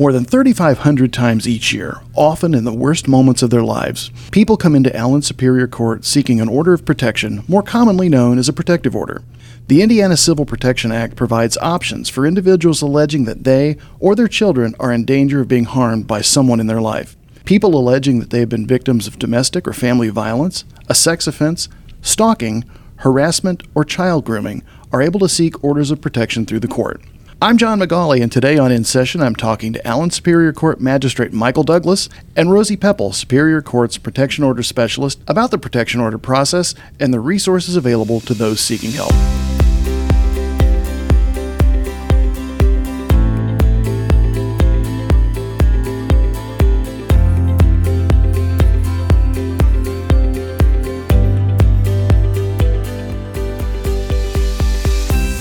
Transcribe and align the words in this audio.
More 0.00 0.12
than 0.12 0.24
3,500 0.24 1.12
times 1.12 1.46
each 1.46 1.74
year, 1.74 2.00
often 2.14 2.54
in 2.54 2.64
the 2.64 2.72
worst 2.72 3.06
moments 3.06 3.42
of 3.42 3.50
their 3.50 3.62
lives, 3.62 4.10
people 4.30 4.56
come 4.56 4.74
into 4.74 4.96
Allen 4.96 5.20
Superior 5.20 5.66
Court 5.66 6.06
seeking 6.06 6.40
an 6.40 6.48
order 6.48 6.72
of 6.72 6.86
protection, 6.86 7.42
more 7.48 7.62
commonly 7.62 8.08
known 8.08 8.38
as 8.38 8.48
a 8.48 8.54
protective 8.54 8.96
order. 8.96 9.22
The 9.66 9.82
Indiana 9.82 10.16
Civil 10.16 10.46
Protection 10.46 10.90
Act 10.90 11.16
provides 11.16 11.58
options 11.58 12.08
for 12.08 12.24
individuals 12.24 12.80
alleging 12.80 13.24
that 13.24 13.44
they 13.44 13.76
or 13.98 14.14
their 14.14 14.26
children 14.26 14.74
are 14.80 14.90
in 14.90 15.04
danger 15.04 15.40
of 15.40 15.48
being 15.48 15.64
harmed 15.64 16.06
by 16.06 16.22
someone 16.22 16.60
in 16.60 16.66
their 16.66 16.80
life. 16.80 17.14
People 17.44 17.76
alleging 17.76 18.20
that 18.20 18.30
they 18.30 18.40
have 18.40 18.48
been 18.48 18.66
victims 18.66 19.06
of 19.06 19.18
domestic 19.18 19.68
or 19.68 19.74
family 19.74 20.08
violence, 20.08 20.64
a 20.88 20.94
sex 20.94 21.26
offense, 21.26 21.68
stalking, 22.00 22.64
harassment, 22.96 23.64
or 23.74 23.84
child 23.84 24.24
grooming 24.24 24.62
are 24.92 25.02
able 25.02 25.20
to 25.20 25.28
seek 25.28 25.62
orders 25.62 25.90
of 25.90 26.00
protection 26.00 26.46
through 26.46 26.60
the 26.60 26.68
court. 26.68 27.02
I'm 27.42 27.56
John 27.56 27.80
McGauley, 27.80 28.22
and 28.22 28.30
today 28.30 28.58
on 28.58 28.70
In 28.70 28.84
Session, 28.84 29.22
I'm 29.22 29.34
talking 29.34 29.72
to 29.72 29.86
Allen 29.86 30.10
Superior 30.10 30.52
Court 30.52 30.78
Magistrate 30.78 31.32
Michael 31.32 31.62
Douglas 31.62 32.10
and 32.36 32.52
Rosie 32.52 32.76
Pepple, 32.76 33.14
Superior 33.14 33.62
Court's 33.62 33.96
Protection 33.96 34.44
Order 34.44 34.62
Specialist, 34.62 35.22
about 35.26 35.50
the 35.50 35.56
protection 35.56 36.02
order 36.02 36.18
process 36.18 36.74
and 36.98 37.14
the 37.14 37.20
resources 37.20 37.76
available 37.76 38.20
to 38.20 38.34
those 38.34 38.60
seeking 38.60 38.90
help. 38.90 39.14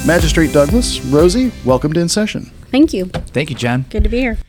Magistrate 0.09 0.51
Douglas, 0.51 0.99
Rosie, 1.01 1.51
welcome 1.63 1.93
to 1.93 1.99
In 1.99 2.09
Session. 2.09 2.45
Thank 2.71 2.93
you. 2.93 3.05
Thank 3.05 3.51
you, 3.51 3.55
John. 3.55 3.85
Good 3.91 4.01
to 4.05 4.09
be 4.09 4.17
here. 4.17 4.39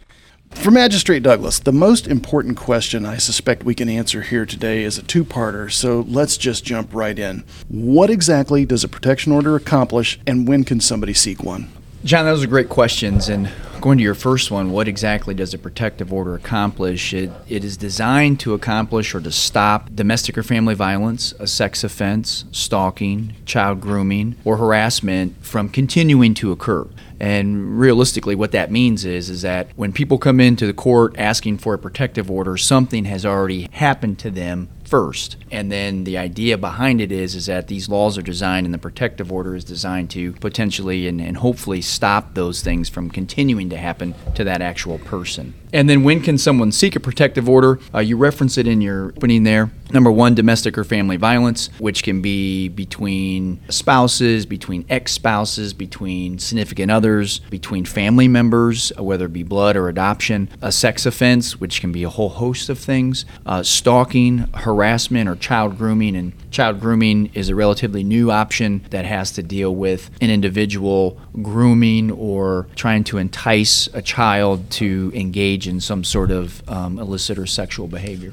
For 0.53 0.71
Magistrate 0.71 1.23
Douglas, 1.23 1.59
the 1.59 1.71
most 1.71 2.07
important 2.07 2.57
question 2.57 3.05
I 3.05 3.19
suspect 3.19 3.63
we 3.63 3.75
can 3.75 3.91
answer 3.91 4.23
here 4.23 4.47
today 4.47 4.85
is 4.85 4.97
a 4.97 5.03
two 5.03 5.23
parter, 5.23 5.71
so 5.71 6.07
let's 6.09 6.39
just 6.39 6.65
jump 6.65 6.95
right 6.95 7.19
in. 7.19 7.45
What 7.69 8.09
exactly 8.09 8.65
does 8.65 8.85
a 8.85 8.89
protection 8.89 9.33
order 9.33 9.55
accomplish, 9.55 10.19
and 10.27 10.49
when 10.49 10.65
can 10.65 10.81
somebody 10.81 11.13
seek 11.13 11.43
one? 11.43 11.71
John, 12.03 12.25
those 12.25 12.43
are 12.43 12.47
great 12.47 12.71
questions. 12.71 13.29
And 13.29 13.51
going 13.83 13.99
to 13.99 14.05
your 14.05 14.15
first 14.15 14.51
one, 14.51 14.71
what 14.71 14.89
exactly 14.89 15.35
does 15.35 15.53
a 15.53 15.59
protective 15.59 16.15
order 16.15 16.35
accomplish? 16.35 17.13
It, 17.13 17.31
it 17.47 17.63
is 17.63 17.77
designed 17.77 18.41
to 18.41 18.55
accomplish 18.55 19.15
or 19.15 19.21
to 19.21 19.31
stop 19.31 19.95
domestic 19.95 20.39
or 20.39 20.43
family 20.43 20.75
violence, 20.75 21.35
a 21.39 21.47
sex 21.47 21.85
offense, 21.85 22.47
stalking, 22.53 23.35
child 23.45 23.83
grooming, 23.83 24.37
or 24.47 24.57
harassment 24.57 25.45
from 25.45 25.69
continuing 25.69 26.33
to 26.35 26.53
occur. 26.53 26.89
And 27.21 27.79
realistically, 27.79 28.35
what 28.35 28.53
that 28.53 28.71
means 28.71 29.05
is, 29.05 29.29
is 29.29 29.43
that 29.43 29.69
when 29.77 29.93
people 29.93 30.17
come 30.17 30.41
into 30.41 30.67
the 30.67 30.73
court 30.73 31.15
asking 31.19 31.59
for 31.59 31.75
a 31.75 31.79
protective 31.79 32.31
order, 32.31 32.57
something 32.57 33.05
has 33.05 33.27
already 33.27 33.69
happened 33.73 34.19
to 34.21 34.31
them 34.31 34.71
first. 34.91 35.37
And 35.53 35.71
then 35.71 36.03
the 36.03 36.19
idea 36.19 36.59
behind 36.59 37.01
it 37.01 37.13
is 37.13 37.37
is 37.37 37.47
that 37.47 37.69
these 37.69 37.89
laws 37.89 38.19
are 38.19 38.23
designed 38.23 38.67
and 38.67 38.75
the 38.75 38.79
protective 38.79 39.31
order 39.33 39.55
is 39.55 39.65
designed 39.65 40.11
to 40.11 40.33
potentially 40.35 41.07
and, 41.07 41.21
and 41.21 41.37
hopefully 41.37 41.81
stop 41.81 42.35
those 42.35 42.61
things 42.61 42.89
from 42.89 43.09
continuing 43.09 43.71
to 43.71 43.77
happen 43.77 44.17
to 44.35 44.43
that 44.43 44.61
actual 44.61 44.99
person. 44.99 45.55
And 45.73 45.89
then 45.89 46.03
when 46.03 46.21
can 46.21 46.39
someone 46.39 46.73
seek 46.73 46.97
a 46.97 47.01
protective 47.01 47.49
order? 47.49 47.79
Uh, 47.95 48.01
you 48.01 48.17
reference 48.17 48.59
it 48.59 48.67
in 48.67 48.81
your 48.81 49.09
opening 49.17 49.45
there. 49.45 49.71
Number 49.93 50.11
one, 50.13 50.37
domestic 50.37 50.79
or 50.79 50.85
family 50.85 51.17
violence, 51.17 51.69
which 51.79 52.05
can 52.05 52.23
be 52.23 52.69
between 52.69 53.61
spouses, 53.69 54.47
between 54.47 54.85
ex 54.89 55.13
spouses, 55.13 55.73
between 55.73 56.39
significant 56.39 56.93
others, 56.93 57.41
between 57.51 57.85
family 57.85 58.29
members, 58.29 58.93
uh, 58.97 59.03
whether 59.03 59.27
it 59.27 59.33
be 59.33 59.43
blood 59.43 59.77
or 59.77 59.89
adoption. 59.89 60.49
A 60.63 60.71
sex 60.71 61.07
offense, 61.07 61.61
which 61.61 61.81
can 61.81 61.91
be 61.91 62.05
a 62.05 62.09
whole 62.09 62.29
host 62.29 62.69
of 62.69 62.79
things. 62.79 63.25
Uh, 63.45 63.65
stalking, 63.65 64.49
harassment, 64.55 65.29
or 65.29 65.35
child 65.35 65.77
grooming. 65.77 66.15
And 66.15 66.53
child 66.53 66.81
grooming 66.81 67.31
is 67.35 67.49
a 67.49 67.57
relatively 67.57 68.05
new 68.05 68.31
option 68.31 68.87
that 68.91 69.05
has 69.05 69.33
to 69.33 69.43
deal 69.43 69.75
with 69.75 70.09
an 70.21 70.31
individual 70.31 71.21
grooming 71.43 72.13
or 72.13 72.69
trying 72.77 73.03
to 73.05 73.19
entice 73.19 73.89
a 73.93 74.03
child 74.03 74.71
to 74.71 75.11
engage 75.17 75.60
in 75.67 75.81
some 75.81 76.05
sort 76.05 76.31
of 76.31 76.69
um, 76.69 76.99
illicit 76.99 77.39
or 77.39 77.47
sexual 77.47 77.87
behavior. 77.87 78.33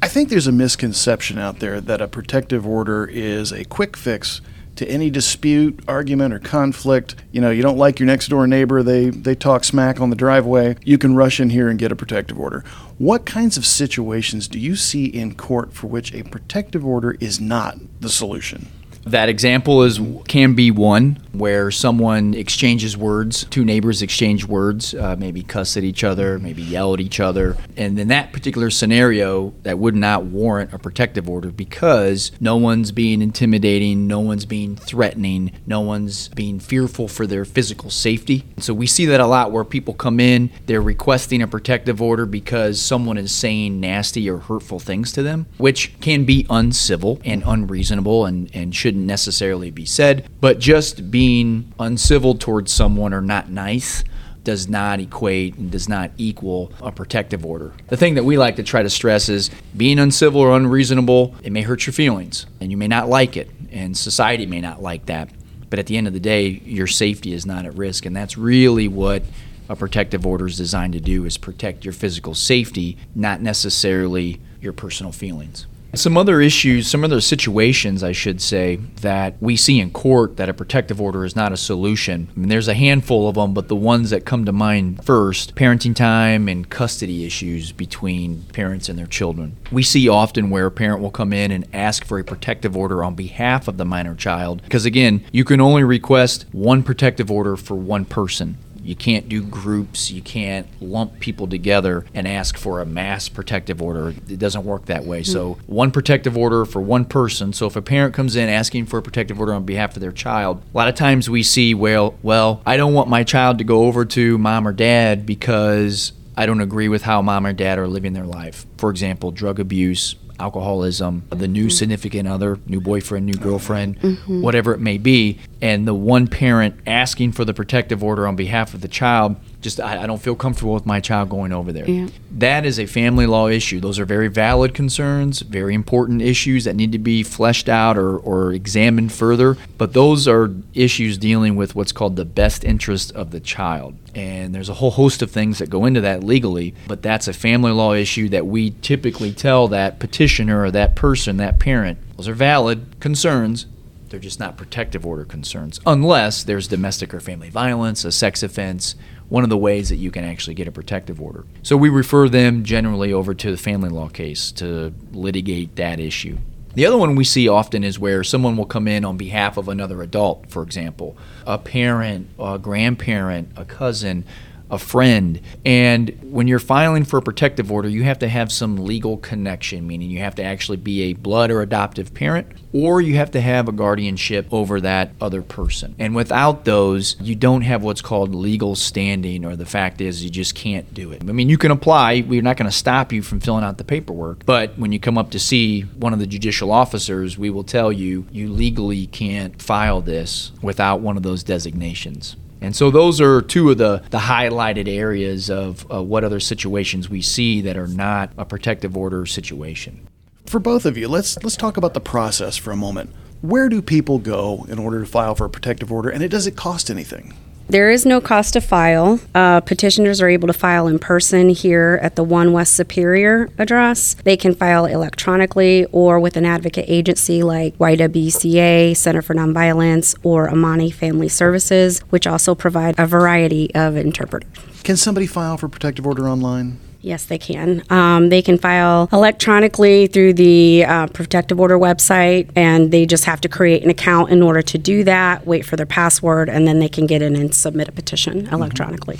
I 0.00 0.08
think 0.08 0.28
there's 0.28 0.46
a 0.46 0.52
misconception 0.52 1.38
out 1.38 1.58
there 1.58 1.80
that 1.80 2.00
a 2.00 2.08
protective 2.08 2.66
order 2.66 3.04
is 3.04 3.52
a 3.52 3.64
quick 3.64 3.96
fix 3.96 4.40
to 4.76 4.88
any 4.88 5.10
dispute, 5.10 5.80
argument, 5.88 6.32
or 6.32 6.38
conflict. 6.38 7.16
You 7.32 7.40
know, 7.40 7.50
you 7.50 7.62
don't 7.62 7.78
like 7.78 7.98
your 7.98 8.06
next 8.06 8.28
door 8.28 8.46
neighbor, 8.46 8.84
they, 8.84 9.10
they 9.10 9.34
talk 9.34 9.64
smack 9.64 10.00
on 10.00 10.10
the 10.10 10.16
driveway, 10.16 10.76
you 10.84 10.98
can 10.98 11.16
rush 11.16 11.40
in 11.40 11.50
here 11.50 11.68
and 11.68 11.80
get 11.80 11.90
a 11.90 11.96
protective 11.96 12.38
order. 12.38 12.62
What 12.96 13.26
kinds 13.26 13.56
of 13.56 13.66
situations 13.66 14.46
do 14.46 14.60
you 14.60 14.76
see 14.76 15.06
in 15.06 15.34
court 15.34 15.72
for 15.72 15.88
which 15.88 16.14
a 16.14 16.22
protective 16.22 16.86
order 16.86 17.16
is 17.18 17.40
not 17.40 17.78
the 18.00 18.08
solution? 18.08 18.68
That 19.08 19.28
example 19.28 19.82
is 19.84 20.00
can 20.26 20.54
be 20.54 20.70
one 20.70 21.18
where 21.32 21.70
someone 21.70 22.34
exchanges 22.34 22.96
words, 22.96 23.44
two 23.44 23.64
neighbors 23.64 24.02
exchange 24.02 24.44
words, 24.44 24.92
uh, 24.94 25.14
maybe 25.16 25.42
cuss 25.42 25.76
at 25.76 25.84
each 25.84 26.02
other, 26.02 26.38
maybe 26.38 26.62
yell 26.62 26.94
at 26.94 27.00
each 27.00 27.20
other, 27.20 27.56
and 27.76 27.98
in 27.98 28.08
that 28.08 28.32
particular 28.32 28.70
scenario, 28.70 29.54
that 29.62 29.78
would 29.78 29.94
not 29.94 30.24
warrant 30.24 30.72
a 30.72 30.78
protective 30.78 31.28
order 31.28 31.50
because 31.50 32.32
no 32.40 32.56
one's 32.56 32.90
being 32.92 33.22
intimidating, 33.22 34.06
no 34.06 34.20
one's 34.20 34.44
being 34.44 34.74
threatening, 34.76 35.52
no 35.66 35.80
one's 35.80 36.28
being 36.28 36.58
fearful 36.58 37.06
for 37.08 37.26
their 37.26 37.44
physical 37.44 37.90
safety. 37.90 38.44
So 38.58 38.74
we 38.74 38.86
see 38.86 39.06
that 39.06 39.20
a 39.20 39.26
lot 39.26 39.52
where 39.52 39.64
people 39.64 39.94
come 39.94 40.18
in, 40.20 40.50
they're 40.66 40.82
requesting 40.82 41.40
a 41.40 41.46
protective 41.46 42.02
order 42.02 42.26
because 42.26 42.80
someone 42.80 43.16
is 43.16 43.32
saying 43.32 43.80
nasty 43.80 44.28
or 44.28 44.38
hurtful 44.38 44.80
things 44.80 45.12
to 45.12 45.22
them, 45.22 45.46
which 45.56 45.98
can 46.00 46.24
be 46.24 46.46
uncivil 46.50 47.20
and 47.24 47.42
unreasonable 47.46 48.26
and, 48.26 48.50
and 48.54 48.74
shouldn't 48.74 48.97
shouldn't 48.98 49.06
necessarily 49.06 49.70
be 49.70 49.86
said, 49.86 50.28
but 50.40 50.58
just 50.58 51.08
being 51.08 51.72
uncivil 51.78 52.34
towards 52.34 52.72
someone 52.72 53.14
or 53.14 53.20
not 53.20 53.48
nice 53.48 54.02
does 54.42 54.68
not 54.68 54.98
equate 54.98 55.54
and 55.56 55.70
does 55.70 55.88
not 55.88 56.10
equal 56.16 56.72
a 56.80 56.90
protective 56.90 57.46
order. 57.46 57.72
The 57.88 57.96
thing 57.96 58.14
that 58.14 58.24
we 58.24 58.36
like 58.36 58.56
to 58.56 58.64
try 58.64 58.82
to 58.82 58.90
stress 58.90 59.28
is 59.28 59.50
being 59.76 60.00
uncivil 60.00 60.40
or 60.40 60.56
unreasonable, 60.56 61.36
it 61.44 61.52
may 61.52 61.62
hurt 61.62 61.86
your 61.86 61.92
feelings 61.92 62.46
and 62.60 62.72
you 62.72 62.76
may 62.76 62.88
not 62.88 63.08
like 63.08 63.36
it, 63.36 63.48
and 63.70 63.96
society 63.96 64.46
may 64.46 64.60
not 64.60 64.82
like 64.82 65.06
that. 65.06 65.30
But 65.70 65.78
at 65.78 65.86
the 65.86 65.96
end 65.96 66.08
of 66.08 66.12
the 66.12 66.20
day, 66.20 66.48
your 66.64 66.88
safety 66.88 67.32
is 67.32 67.46
not 67.46 67.66
at 67.66 67.74
risk, 67.74 68.04
and 68.04 68.16
that's 68.16 68.36
really 68.36 68.88
what 68.88 69.22
a 69.68 69.76
protective 69.76 70.26
order 70.26 70.46
is 70.46 70.56
designed 70.56 70.94
to 70.94 71.00
do 71.00 71.24
is 71.24 71.36
protect 71.36 71.84
your 71.84 71.92
physical 71.92 72.34
safety, 72.34 72.96
not 73.14 73.42
necessarily 73.42 74.40
your 74.60 74.72
personal 74.72 75.12
feelings. 75.12 75.66
Some 75.94 76.18
other 76.18 76.40
issues, 76.40 76.86
some 76.86 77.02
other 77.02 77.20
situations, 77.20 78.04
I 78.04 78.12
should 78.12 78.42
say, 78.42 78.76
that 79.00 79.34
we 79.40 79.56
see 79.56 79.80
in 79.80 79.90
court 79.90 80.36
that 80.36 80.50
a 80.50 80.54
protective 80.54 81.00
order 81.00 81.24
is 81.24 81.34
not 81.34 81.50
a 81.50 81.56
solution. 81.56 82.28
I 82.36 82.38
mean, 82.40 82.50
there's 82.50 82.68
a 82.68 82.74
handful 82.74 83.26
of 83.26 83.36
them, 83.36 83.54
but 83.54 83.68
the 83.68 83.74
ones 83.74 84.10
that 84.10 84.26
come 84.26 84.44
to 84.44 84.52
mind 84.52 85.02
first 85.02 85.54
parenting 85.54 85.96
time 85.96 86.46
and 86.46 86.68
custody 86.68 87.24
issues 87.24 87.72
between 87.72 88.42
parents 88.52 88.90
and 88.90 88.98
their 88.98 89.06
children. 89.06 89.56
We 89.72 89.82
see 89.82 90.08
often 90.10 90.50
where 90.50 90.66
a 90.66 90.70
parent 90.70 91.00
will 91.00 91.10
come 91.10 91.32
in 91.32 91.50
and 91.50 91.66
ask 91.72 92.04
for 92.04 92.18
a 92.18 92.24
protective 92.24 92.76
order 92.76 93.02
on 93.02 93.14
behalf 93.14 93.66
of 93.66 93.78
the 93.78 93.86
minor 93.86 94.14
child, 94.14 94.62
because 94.62 94.84
again, 94.84 95.24
you 95.32 95.44
can 95.44 95.60
only 95.60 95.84
request 95.84 96.44
one 96.52 96.82
protective 96.82 97.30
order 97.30 97.56
for 97.56 97.74
one 97.74 98.04
person. 98.04 98.58
You 98.88 98.96
can't 98.96 99.28
do 99.28 99.42
groups. 99.42 100.10
You 100.10 100.22
can't 100.22 100.66
lump 100.80 101.20
people 101.20 101.46
together 101.46 102.06
and 102.14 102.26
ask 102.26 102.56
for 102.56 102.80
a 102.80 102.86
mass 102.86 103.28
protective 103.28 103.82
order. 103.82 104.14
It 104.30 104.38
doesn't 104.38 104.64
work 104.64 104.86
that 104.86 105.04
way. 105.04 105.20
Mm-hmm. 105.20 105.30
So, 105.30 105.58
one 105.66 105.90
protective 105.90 106.38
order 106.38 106.64
for 106.64 106.80
one 106.80 107.04
person. 107.04 107.52
So, 107.52 107.66
if 107.66 107.76
a 107.76 107.82
parent 107.82 108.14
comes 108.14 108.34
in 108.34 108.48
asking 108.48 108.86
for 108.86 108.98
a 108.98 109.02
protective 109.02 109.38
order 109.38 109.52
on 109.52 109.64
behalf 109.64 109.94
of 109.94 110.00
their 110.00 110.10
child, 110.10 110.62
a 110.72 110.76
lot 110.76 110.88
of 110.88 110.94
times 110.94 111.28
we 111.28 111.42
see, 111.42 111.74
well, 111.74 112.14
well, 112.22 112.62
I 112.64 112.78
don't 112.78 112.94
want 112.94 113.10
my 113.10 113.24
child 113.24 113.58
to 113.58 113.64
go 113.64 113.84
over 113.84 114.06
to 114.06 114.38
mom 114.38 114.66
or 114.66 114.72
dad 114.72 115.26
because 115.26 116.12
I 116.34 116.46
don't 116.46 116.62
agree 116.62 116.88
with 116.88 117.02
how 117.02 117.20
mom 117.20 117.44
or 117.44 117.52
dad 117.52 117.78
are 117.78 117.88
living 117.88 118.14
their 118.14 118.24
life. 118.24 118.64
For 118.78 118.88
example, 118.88 119.32
drug 119.32 119.60
abuse, 119.60 120.14
alcoholism, 120.40 121.24
the 121.30 121.48
new 121.48 121.64
mm-hmm. 121.66 121.70
significant 121.70 122.28
other, 122.28 122.58
new 122.66 122.80
boyfriend, 122.80 123.26
new 123.26 123.34
girlfriend, 123.34 124.00
mm-hmm. 124.00 124.40
whatever 124.40 124.72
it 124.72 124.80
may 124.80 124.98
be, 124.98 125.38
and 125.60 125.86
the 125.86 125.94
one 125.94 126.26
parent 126.26 126.74
asking 126.86 127.32
for 127.32 127.44
the 127.44 127.54
protective 127.54 128.02
order 128.02 128.26
on 128.26 128.36
behalf 128.36 128.74
of 128.74 128.80
the 128.80 128.88
child 128.88 129.36
just 129.60 129.80
I, 129.80 130.04
I, 130.04 130.06
don't 130.06 130.22
feel 130.22 130.36
comfortable 130.36 130.74
with 130.74 130.86
my 130.86 131.00
child 131.00 131.30
going 131.30 131.52
over 131.52 131.72
there. 131.72 131.88
Yeah. 131.88 132.08
That 132.30 132.64
is 132.64 132.78
a 132.78 132.86
family 132.86 133.26
law 133.26 133.48
issue. 133.48 133.80
Those 133.80 133.98
are 133.98 134.04
very 134.04 134.28
valid 134.28 134.74
concerns, 134.74 135.40
very 135.40 135.74
important 135.74 136.22
issues 136.22 136.64
that 136.64 136.76
need 136.76 136.92
to 136.92 136.98
be 136.98 137.22
fleshed 137.22 137.68
out 137.68 137.98
or, 137.98 138.16
or 138.16 138.52
examined 138.52 139.12
further. 139.12 139.56
But 139.76 139.94
those 139.94 140.28
are 140.28 140.52
issues 140.74 141.18
dealing 141.18 141.56
with 141.56 141.74
what's 141.74 141.92
called 141.92 142.16
the 142.16 142.24
best 142.24 142.64
interest 142.64 143.10
of 143.12 143.30
the 143.32 143.40
child. 143.40 143.96
And 144.14 144.54
there's 144.54 144.68
a 144.68 144.74
whole 144.74 144.92
host 144.92 145.22
of 145.22 145.30
things 145.30 145.58
that 145.58 145.70
go 145.70 145.84
into 145.84 146.00
that 146.02 146.22
legally, 146.22 146.74
but 146.86 147.02
that's 147.02 147.28
a 147.28 147.32
family 147.32 147.72
law 147.72 147.94
issue 147.94 148.28
that 148.28 148.46
we 148.46 148.70
typically 148.82 149.32
tell 149.32 149.68
that 149.68 149.98
petitioner 149.98 150.62
or 150.62 150.70
that 150.70 150.94
person, 150.94 151.36
that 151.38 151.58
parent, 151.58 151.98
those 152.16 152.28
are 152.28 152.34
valid 152.34 152.98
concerns, 153.00 153.66
they're 154.08 154.20
just 154.20 154.40
not 154.40 154.56
protective 154.56 155.06
order 155.06 155.24
concerns, 155.24 155.80
unless 155.86 156.42
there's 156.42 156.68
domestic 156.68 157.12
or 157.12 157.20
family 157.20 157.50
violence, 157.50 158.04
a 158.04 158.12
sex 158.12 158.42
offense, 158.42 158.94
one 159.28 159.44
of 159.44 159.50
the 159.50 159.58
ways 159.58 159.88
that 159.90 159.96
you 159.96 160.10
can 160.10 160.24
actually 160.24 160.54
get 160.54 160.68
a 160.68 160.72
protective 160.72 161.20
order. 161.20 161.44
So 161.62 161.76
we 161.76 161.88
refer 161.88 162.28
them 162.28 162.64
generally 162.64 163.12
over 163.12 163.34
to 163.34 163.50
the 163.50 163.56
family 163.56 163.90
law 163.90 164.08
case 164.08 164.52
to 164.52 164.94
litigate 165.12 165.76
that 165.76 166.00
issue. 166.00 166.38
The 166.74 166.86
other 166.86 166.96
one 166.96 167.16
we 167.16 167.24
see 167.24 167.48
often 167.48 167.82
is 167.82 167.98
where 167.98 168.22
someone 168.22 168.56
will 168.56 168.66
come 168.66 168.86
in 168.86 169.04
on 169.04 169.16
behalf 169.16 169.56
of 169.56 169.68
another 169.68 170.00
adult, 170.02 170.48
for 170.48 170.62
example, 170.62 171.16
a 171.46 171.58
parent, 171.58 172.28
a 172.38 172.58
grandparent, 172.58 173.50
a 173.56 173.64
cousin, 173.64 174.24
a 174.70 174.78
friend. 174.78 175.40
And 175.64 176.18
when 176.22 176.46
you're 176.48 176.58
filing 176.58 177.04
for 177.04 177.18
a 177.18 177.22
protective 177.22 177.72
order, 177.72 177.88
you 177.88 178.02
have 178.04 178.18
to 178.20 178.28
have 178.28 178.52
some 178.52 178.76
legal 178.76 179.16
connection, 179.16 179.86
meaning 179.86 180.10
you 180.10 180.20
have 180.20 180.34
to 180.36 180.42
actually 180.42 180.76
be 180.76 181.02
a 181.02 181.12
blood 181.14 181.50
or 181.50 181.62
adoptive 181.62 182.14
parent, 182.14 182.48
or 182.72 183.00
you 183.00 183.16
have 183.16 183.30
to 183.30 183.40
have 183.40 183.68
a 183.68 183.72
guardianship 183.72 184.46
over 184.52 184.80
that 184.80 185.12
other 185.20 185.42
person. 185.42 185.94
And 185.98 186.14
without 186.14 186.64
those, 186.64 187.16
you 187.20 187.34
don't 187.34 187.62
have 187.62 187.82
what's 187.82 188.02
called 188.02 188.34
legal 188.34 188.74
standing, 188.76 189.44
or 189.44 189.56
the 189.56 189.66
fact 189.66 190.00
is 190.00 190.22
you 190.22 190.30
just 190.30 190.54
can't 190.54 190.92
do 190.92 191.12
it. 191.12 191.22
I 191.22 191.32
mean, 191.32 191.48
you 191.48 191.58
can 191.58 191.70
apply, 191.70 192.24
we're 192.26 192.42
not 192.42 192.56
going 192.56 192.70
to 192.70 192.76
stop 192.76 193.12
you 193.12 193.22
from 193.22 193.40
filling 193.40 193.64
out 193.64 193.78
the 193.78 193.84
paperwork, 193.84 194.44
but 194.44 194.78
when 194.78 194.92
you 194.92 195.00
come 195.00 195.16
up 195.16 195.30
to 195.30 195.38
see 195.38 195.82
one 195.82 196.12
of 196.12 196.18
the 196.18 196.26
judicial 196.26 196.70
officers, 196.72 197.38
we 197.38 197.50
will 197.50 197.64
tell 197.64 197.92
you 197.92 198.26
you 198.30 198.48
legally 198.48 199.06
can't 199.06 199.60
file 199.60 200.00
this 200.00 200.52
without 200.62 201.00
one 201.00 201.16
of 201.16 201.22
those 201.22 201.42
designations. 201.42 202.36
And 202.60 202.74
so 202.74 202.90
those 202.90 203.20
are 203.20 203.40
two 203.40 203.70
of 203.70 203.78
the, 203.78 204.02
the 204.10 204.18
highlighted 204.18 204.88
areas 204.88 205.48
of 205.48 205.90
uh, 205.92 206.02
what 206.02 206.24
other 206.24 206.40
situations 206.40 207.08
we 207.08 207.22
see 207.22 207.60
that 207.62 207.76
are 207.76 207.86
not 207.86 208.30
a 208.36 208.44
protective 208.44 208.96
order 208.96 209.26
situation. 209.26 210.06
For 210.46 210.58
both 210.58 210.86
of 210.86 210.96
you, 210.96 211.08
let's 211.08 211.42
let's 211.44 211.56
talk 211.56 211.76
about 211.76 211.94
the 211.94 212.00
process 212.00 212.56
for 212.56 212.70
a 212.70 212.76
moment. 212.76 213.10
Where 213.42 213.68
do 213.68 213.82
people 213.82 214.18
go 214.18 214.66
in 214.68 214.78
order 214.78 215.00
to 215.00 215.06
file 215.06 215.34
for 215.34 215.44
a 215.44 215.50
protective 215.50 215.92
order, 215.92 216.08
and 216.08 216.22
it 216.22 216.28
does 216.28 216.46
it 216.46 216.56
cost 216.56 216.90
anything? 216.90 217.34
There 217.70 217.90
is 217.90 218.06
no 218.06 218.22
cost 218.22 218.54
to 218.54 218.62
file. 218.62 219.20
Uh, 219.34 219.60
petitioners 219.60 220.22
are 220.22 220.28
able 220.28 220.46
to 220.46 220.54
file 220.54 220.88
in 220.88 220.98
person 220.98 221.50
here 221.50 222.00
at 222.02 222.16
the 222.16 222.24
One 222.24 222.54
West 222.54 222.74
Superior 222.74 223.50
address. 223.58 224.14
They 224.24 224.38
can 224.38 224.54
file 224.54 224.86
electronically 224.86 225.84
or 225.92 226.18
with 226.18 226.38
an 226.38 226.46
advocate 226.46 226.86
agency 226.88 227.42
like 227.42 227.76
YWCA, 227.76 228.96
Center 228.96 229.20
for 229.20 229.34
Nonviolence, 229.34 230.16
or 230.22 230.48
Amani 230.48 230.90
Family 230.90 231.28
Services, 231.28 232.00
which 232.08 232.26
also 232.26 232.54
provide 232.54 232.94
a 232.96 233.06
variety 233.06 233.74
of 233.74 233.96
interpreters. 233.96 234.48
Can 234.82 234.96
somebody 234.96 235.26
file 235.26 235.58
for 235.58 235.68
protective 235.68 236.06
order 236.06 236.26
online? 236.26 236.78
Yes, 237.08 237.24
they 237.24 237.38
can. 237.38 237.82
Um, 237.88 238.28
they 238.28 238.42
can 238.42 238.58
file 238.58 239.08
electronically 239.14 240.08
through 240.08 240.34
the 240.34 240.84
uh, 240.84 241.06
protective 241.06 241.58
order 241.58 241.78
website, 241.78 242.50
and 242.54 242.90
they 242.92 243.06
just 243.06 243.24
have 243.24 243.40
to 243.40 243.48
create 243.48 243.82
an 243.82 243.88
account 243.88 244.30
in 244.30 244.42
order 244.42 244.60
to 244.60 244.76
do 244.76 245.04
that, 245.04 245.46
wait 245.46 245.64
for 245.64 245.76
their 245.76 245.86
password, 245.86 246.50
and 246.50 246.68
then 246.68 246.80
they 246.80 246.88
can 246.90 247.06
get 247.06 247.22
in 247.22 247.34
and 247.34 247.54
submit 247.54 247.88
a 247.88 247.92
petition 247.92 248.46
electronically. 248.48 249.18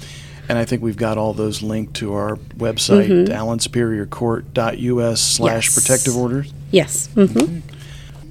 And 0.50 0.58
I 0.58 0.66
think 0.66 0.82
we've 0.82 0.98
got 0.98 1.16
all 1.16 1.32
those 1.32 1.62
linked 1.62 1.94
to 1.94 2.12
our 2.12 2.36
website, 2.58 3.28
allensuperiorcourt.us 3.28 5.20
slash 5.22 5.66
Yes. 5.68 5.74
protective 5.74 6.14
orders. 6.14 6.52
Yes. 6.70 7.08
hmm 7.14 7.60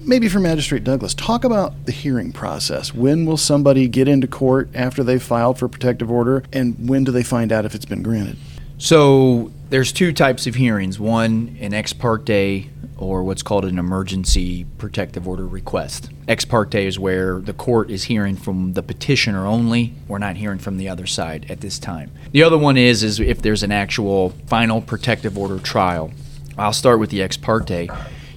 Maybe 0.05 0.29
for 0.29 0.39
Magistrate 0.39 0.83
Douglas, 0.83 1.15
talk 1.15 1.43
about 1.43 1.85
the 1.87 1.91
hearing 1.91 2.31
process. 2.31 2.93
When 2.93 3.25
will 3.25 3.35
somebody 3.37 3.87
get 3.87 4.07
into 4.07 4.27
court 4.27 4.69
after 4.75 5.03
they've 5.03 5.21
filed 5.21 5.57
for 5.57 5.67
protective 5.67 6.09
order, 6.11 6.43
and 6.53 6.87
when 6.87 7.03
do 7.03 7.11
they 7.11 7.23
find 7.23 7.51
out 7.51 7.65
if 7.65 7.73
it's 7.75 7.85
been 7.85 8.03
granted? 8.03 8.37
So 8.77 9.51
there's 9.69 9.91
two 9.91 10.13
types 10.13 10.47
of 10.47 10.55
hearings 10.55 10.99
one, 10.99 11.57
an 11.59 11.73
ex 11.73 11.93
parte 11.93 12.69
or 12.97 13.23
what's 13.23 13.43
called 13.43 13.65
an 13.65 13.77
emergency 13.77 14.65
protective 14.77 15.27
order 15.27 15.45
request. 15.45 16.09
Ex 16.27 16.45
parte 16.45 16.85
is 16.85 16.97
where 16.99 17.39
the 17.39 17.53
court 17.53 17.89
is 17.89 18.05
hearing 18.05 18.35
from 18.35 18.73
the 18.73 18.83
petitioner 18.83 19.45
only. 19.45 19.93
We're 20.07 20.17
not 20.17 20.35
hearing 20.35 20.59
from 20.59 20.77
the 20.77 20.89
other 20.89 21.05
side 21.05 21.49
at 21.49 21.61
this 21.61 21.79
time. 21.79 22.11
The 22.31 22.43
other 22.43 22.57
one 22.57 22.77
is 22.77 23.03
is 23.03 23.19
if 23.19 23.41
there's 23.41 23.63
an 23.63 23.71
actual 23.71 24.29
final 24.47 24.81
protective 24.81 25.37
order 25.37 25.59
trial. 25.59 26.11
I'll 26.57 26.73
start 26.73 26.99
with 26.99 27.09
the 27.09 27.21
ex 27.21 27.37
parte. 27.37 27.89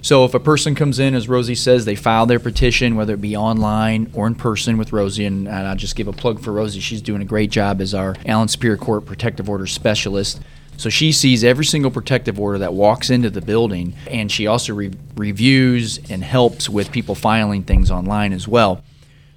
So 0.03 0.25
if 0.25 0.33
a 0.33 0.39
person 0.39 0.73
comes 0.73 0.97
in, 0.97 1.13
as 1.13 1.29
Rosie 1.29 1.53
says, 1.53 1.85
they 1.85 1.95
file 1.95 2.25
their 2.25 2.39
petition, 2.39 2.95
whether 2.95 3.13
it 3.13 3.21
be 3.21 3.35
online 3.35 4.09
or 4.13 4.25
in 4.25 4.33
person 4.33 4.77
with 4.77 4.91
Rosie, 4.91 5.25
and, 5.25 5.47
and 5.47 5.67
I'll 5.67 5.75
just 5.75 5.95
give 5.95 6.07
a 6.07 6.13
plug 6.13 6.41
for 6.41 6.51
Rosie. 6.51 6.79
She's 6.79 7.03
doing 7.03 7.21
a 7.21 7.25
great 7.25 7.51
job 7.51 7.81
as 7.81 7.93
our 7.93 8.15
Allen 8.25 8.47
Superior 8.47 8.77
Court 8.77 9.05
Protective 9.05 9.47
Order 9.47 9.67
Specialist. 9.67 10.41
So 10.77 10.89
she 10.89 11.11
sees 11.11 11.43
every 11.43 11.65
single 11.65 11.91
protective 11.91 12.39
order 12.39 12.57
that 12.59 12.73
walks 12.73 13.11
into 13.11 13.29
the 13.29 13.41
building, 13.41 13.93
and 14.07 14.31
she 14.31 14.47
also 14.47 14.73
re- 14.73 14.91
reviews 15.15 15.99
and 16.09 16.23
helps 16.23 16.67
with 16.67 16.91
people 16.91 17.13
filing 17.13 17.61
things 17.61 17.91
online 17.91 18.33
as 18.33 18.47
well. 18.47 18.83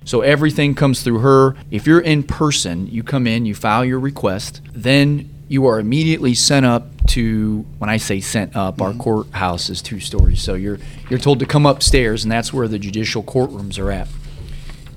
So 0.06 0.22
everything 0.22 0.75
comes 0.75 1.02
through 1.02 1.19
her. 1.19 1.56
If 1.70 1.87
you're 1.87 2.00
in 2.00 2.22
person, 2.22 2.87
you 2.87 3.02
come 3.02 3.26
in, 3.26 3.44
you 3.44 3.55
file 3.55 3.84
your 3.84 4.00
request, 4.00 4.62
then 4.72 5.28
you 5.49 5.66
are 5.66 5.78
immediately 5.78 6.32
sent 6.32 6.64
up 6.64 6.94
to 7.08 7.64
when 7.78 7.90
I 7.90 7.96
say 7.96 8.20
sent 8.20 8.56
up, 8.56 8.80
our 8.80 8.90
mm-hmm. 8.90 9.00
courthouse 9.00 9.70
is 9.70 9.82
two 9.82 10.00
stories. 10.00 10.40
So 10.42 10.54
you're 10.54 10.78
you're 11.10 11.18
told 11.18 11.40
to 11.40 11.46
come 11.46 11.66
upstairs 11.66 12.24
and 12.24 12.32
that's 12.32 12.52
where 12.52 12.68
the 12.68 12.78
judicial 12.78 13.22
courtrooms 13.22 13.78
are 13.78 13.90
at. 13.90 14.08